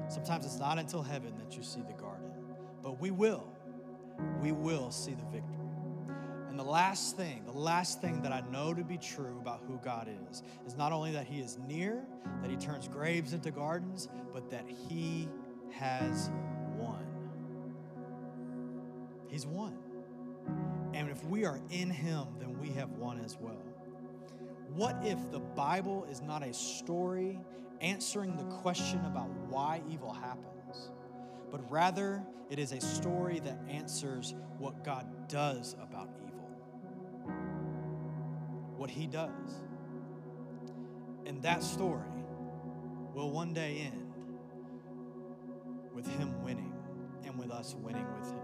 [0.09, 2.31] Sometimes it's not until heaven that you see the garden.
[2.83, 3.53] But we will.
[4.41, 5.60] We will see the victory.
[6.51, 9.79] And the last thing, the last thing that I know to be true about who
[9.85, 12.03] God is, is not only that He is near,
[12.43, 15.29] that He turns graves into gardens, but that He
[15.71, 16.29] has
[16.77, 17.07] won.
[19.29, 19.79] He's won.
[20.93, 23.63] And if we are in Him, then we have won as well.
[24.75, 27.39] What if the Bible is not a story
[27.81, 30.91] answering the question about why evil happens,
[31.53, 36.30] but rather it is a story that answers what God does about evil?
[38.81, 39.61] What he does.
[41.27, 42.01] And that story
[43.13, 44.15] will one day end
[45.93, 46.73] with him winning
[47.27, 48.41] and with us winning with him.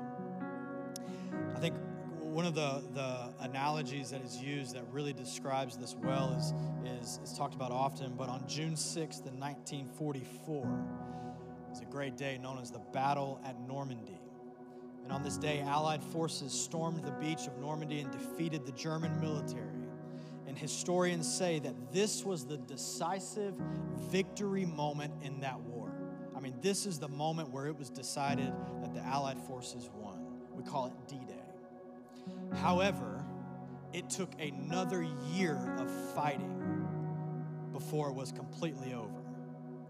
[1.57, 1.75] I think
[2.21, 6.53] one of the, the analogies that is used that really describes this well is,
[7.01, 10.85] is, is talked about often, but on June 6th in 1944,
[11.73, 14.21] is a great day known as the Battle at Normandy.
[15.03, 19.19] And on this day, Allied forces stormed the beach of Normandy and defeated the German
[19.19, 19.76] military.
[20.57, 23.55] And historians say that this was the decisive
[24.11, 25.93] victory moment in that war.
[26.35, 30.19] I mean, this is the moment where it was decided that the Allied forces won.
[30.55, 32.57] We call it D Day.
[32.59, 33.23] However,
[33.93, 36.89] it took another year of fighting
[37.71, 39.23] before it was completely over.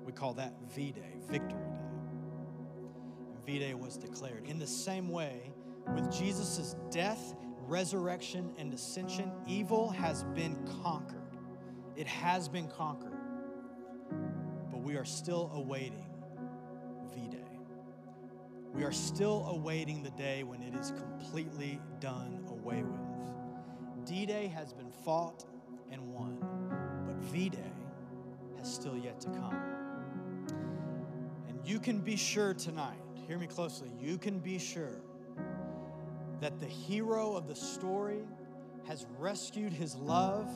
[0.05, 1.91] We call that V Day, Victory Day.
[3.47, 4.49] V Day was declared.
[4.49, 5.53] In the same way,
[5.95, 7.37] with Jesus' death,
[7.67, 11.21] resurrection, and ascension, evil has been conquered.
[11.97, 13.19] It has been conquered.
[14.71, 16.07] But we are still awaiting
[17.15, 17.59] V Day.
[18.73, 24.07] We are still awaiting the day when it is completely done away with.
[24.07, 25.45] D Day has been fought
[25.91, 26.39] and won,
[27.07, 27.73] but V Day
[28.59, 29.57] has still yet to come.
[31.49, 35.01] And you can be sure tonight, hear me closely, you can be sure
[36.41, 38.23] that the hero of the story
[38.87, 40.49] has rescued his love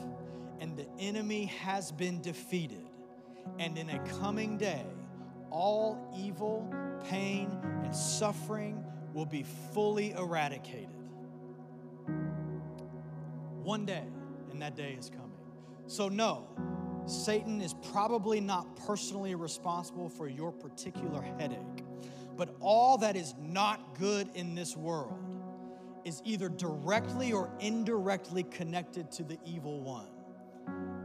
[0.59, 2.87] and the enemy has been defeated.
[3.57, 4.85] And in a coming day,
[5.49, 6.71] all evil,
[7.09, 7.49] pain,
[7.83, 10.87] and suffering will be fully eradicated.
[13.63, 14.03] One day,
[14.51, 15.31] and that day is coming.
[15.87, 16.47] So, no,
[17.05, 21.83] Satan is probably not personally responsible for your particular headache,
[22.37, 25.30] but all that is not good in this world
[26.05, 30.07] is either directly or indirectly connected to the evil one.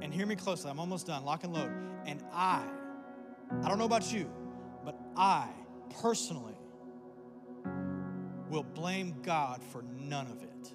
[0.03, 1.25] And hear me closely, I'm almost done.
[1.25, 1.73] Lock and load.
[2.05, 2.63] And I,
[3.63, 4.31] I don't know about you,
[4.85, 5.49] but I
[6.01, 6.55] personally
[8.49, 10.73] will blame God for none of it.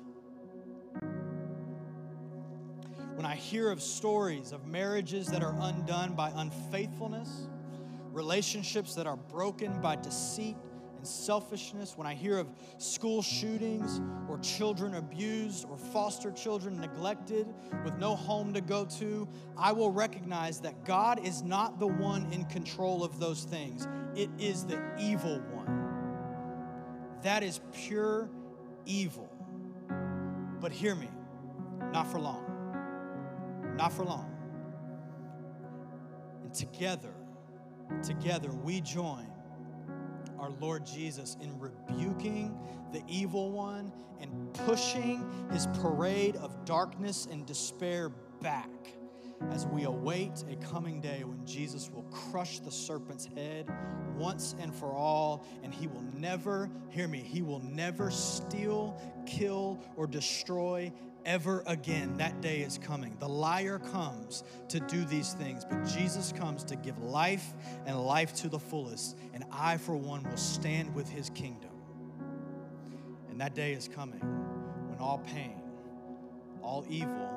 [3.15, 7.47] When I hear of stories of marriages that are undone by unfaithfulness,
[8.11, 10.57] relationships that are broken by deceit
[11.01, 12.47] and selfishness, when I hear of
[12.77, 13.99] school shootings
[14.29, 17.47] or children abused or foster children neglected
[17.83, 19.27] with no home to go to,
[19.57, 23.87] I will recognize that God is not the one in control of those things.
[24.15, 27.17] It is the evil one.
[27.23, 28.29] That is pure
[28.85, 29.27] evil.
[30.59, 31.09] But hear me,
[31.91, 32.45] not for long.
[33.75, 34.31] Not for long.
[36.43, 37.15] And together,
[38.03, 39.30] together, we join
[40.41, 42.57] our Lord Jesus in rebuking
[42.91, 48.09] the evil one and pushing his parade of darkness and despair
[48.41, 48.69] back
[49.51, 53.71] as we await a coming day when Jesus will crush the serpent's head
[54.15, 59.79] once and for all, and he will never, hear me, he will never steal, kill,
[59.95, 60.91] or destroy
[61.25, 62.17] ever again.
[62.17, 63.15] That day is coming.
[63.19, 67.53] The liar comes to do these things, but Jesus comes to give life
[67.85, 69.17] and life to the fullest.
[69.33, 71.71] And I, for one, will stand with his kingdom.
[73.29, 74.19] And that day is coming
[74.89, 75.61] when all pain,
[76.61, 77.29] all evil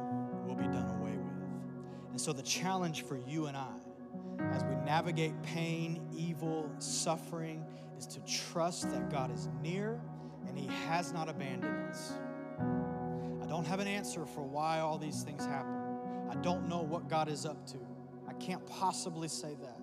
[0.47, 2.11] will be done away with.
[2.11, 3.72] And so, the challenge for you and I,
[4.53, 7.64] as we navigate pain, evil, suffering,
[7.99, 10.01] is to trust that God is near
[10.47, 12.14] and he has not abandoned us.
[13.55, 15.77] I don't have an answer for why all these things happen.
[16.29, 17.79] I don't know what God is up to.
[18.27, 19.79] I can't possibly say that.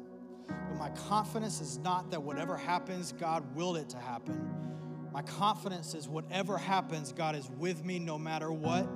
[0.50, 4.46] But my confidence is not that whatever happens, God willed it to happen.
[5.14, 8.90] My confidence is whatever happens, God is with me no matter what.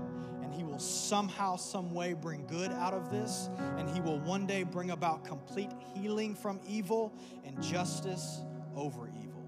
[0.43, 3.49] And He will somehow, some way bring good out of this.
[3.77, 7.13] And He will one day bring about complete healing from evil
[7.45, 8.41] and justice
[8.75, 9.41] over evil.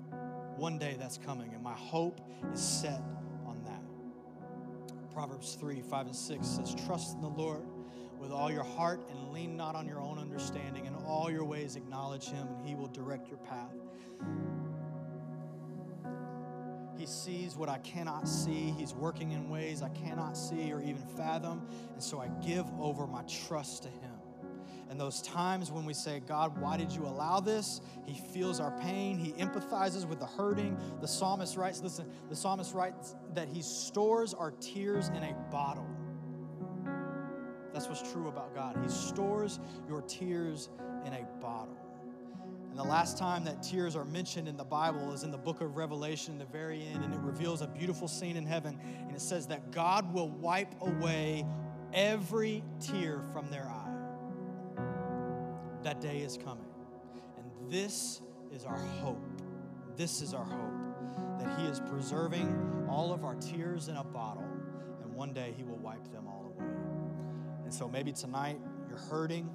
[0.56, 1.54] One day that's coming.
[1.54, 2.22] And my hope
[2.54, 3.02] is set
[5.18, 7.63] Proverbs 3 5 and 6 says, Trust in the Lord
[8.20, 10.86] with all your heart and lean not on your own understanding.
[10.86, 13.74] In all your ways, acknowledge him, and he will direct your path.
[16.99, 18.76] He sees what I cannot see.
[18.78, 21.68] He's working in ways I cannot see or even fathom.
[21.93, 24.16] And so I give over my trust to him.
[24.90, 27.82] And those times when we say, God, why did you allow this?
[28.06, 29.18] He feels our pain.
[29.18, 30.78] He empathizes with the hurting.
[31.02, 35.88] The psalmist writes, listen, the psalmist writes that he stores our tears in a bottle.
[37.74, 38.78] That's what's true about God.
[38.82, 40.70] He stores your tears
[41.06, 41.78] in a bottle.
[42.70, 45.62] And the last time that tears are mentioned in the Bible is in the book
[45.62, 48.80] of Revelation, the very end, and it reveals a beautiful scene in heaven.
[49.02, 51.46] And it says that God will wipe away
[51.94, 53.77] every tear from their eye
[55.88, 56.68] that day is coming.
[57.38, 58.20] And this
[58.54, 59.24] is our hope.
[59.96, 64.44] This is our hope that He is preserving all of our tears in a bottle,
[65.02, 66.70] and one day He will wipe them all away.
[67.64, 68.60] And so maybe tonight
[68.90, 69.50] you're hurting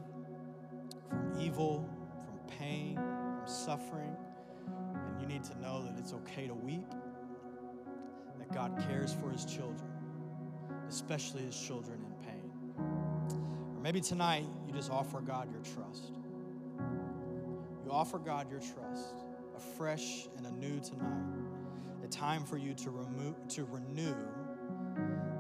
[1.11, 1.87] from evil,
[2.25, 4.17] from pain, from suffering,
[4.67, 6.89] and you need to know that it's okay to weep,
[8.39, 9.93] that God cares for His children,
[10.89, 12.51] especially His children in pain.
[13.77, 16.22] Or maybe tonight you just offer God your trust.
[17.85, 19.15] You offer God your trust
[19.57, 21.33] afresh and anew tonight.
[22.05, 24.15] A time for you to, remove, to renew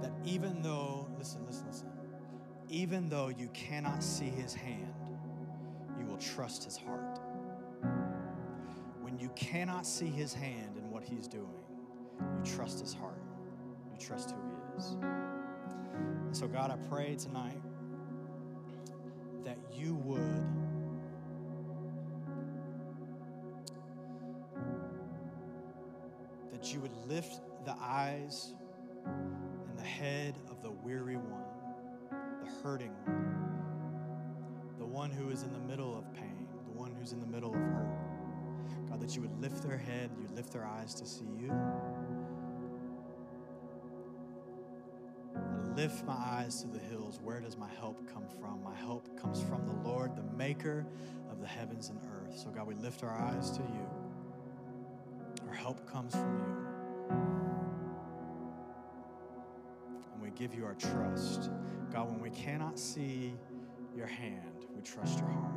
[0.00, 1.88] that even though, listen, listen, listen,
[2.68, 4.94] even though you cannot see his hand,
[5.98, 7.18] you will trust his heart.
[9.00, 11.48] When you cannot see his hand in what he's doing,
[12.20, 13.20] you trust his heart.
[13.92, 14.96] You trust who he is.
[16.32, 17.60] And so, God, I pray tonight
[19.44, 20.61] that you would
[26.62, 28.54] that you would lift the eyes
[29.04, 31.42] and the head of the weary one,
[32.40, 37.10] the hurting one, the one who is in the middle of pain, the one who's
[37.10, 37.98] in the middle of hurt.
[38.88, 41.52] God, that you would lift their head, you lift their eyes to see you.
[45.34, 47.18] I lift my eyes to the hills.
[47.24, 48.62] Where does my help come from?
[48.62, 50.86] My help comes from the Lord, the maker
[51.28, 52.38] of the heavens and earth.
[52.38, 54.01] So, God, we lift our eyes to you.
[55.52, 57.14] Our help comes from you.
[60.14, 61.50] And we give you our trust.
[61.92, 63.34] God, when we cannot see
[63.94, 65.52] your hand, we trust your heart.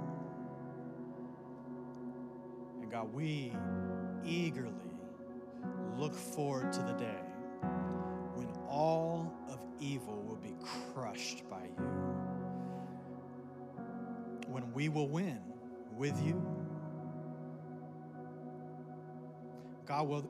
[2.81, 3.53] And God, we
[4.25, 4.73] eagerly
[5.95, 7.21] look forward to the day
[8.33, 10.57] when all of evil will be
[10.93, 11.85] crushed by you.
[14.49, 15.39] When we will win
[15.95, 16.54] with you
[19.85, 20.21] God will,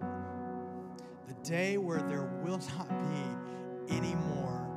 [1.27, 4.67] the day where there will not be any more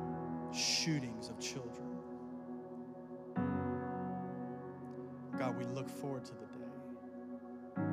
[0.53, 1.87] shootings of children.
[5.37, 7.83] God, we look forward to the day.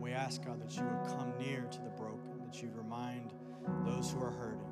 [0.00, 3.34] We ask, God, that you would come near to the broken, that you remind
[3.84, 4.68] those who are hurting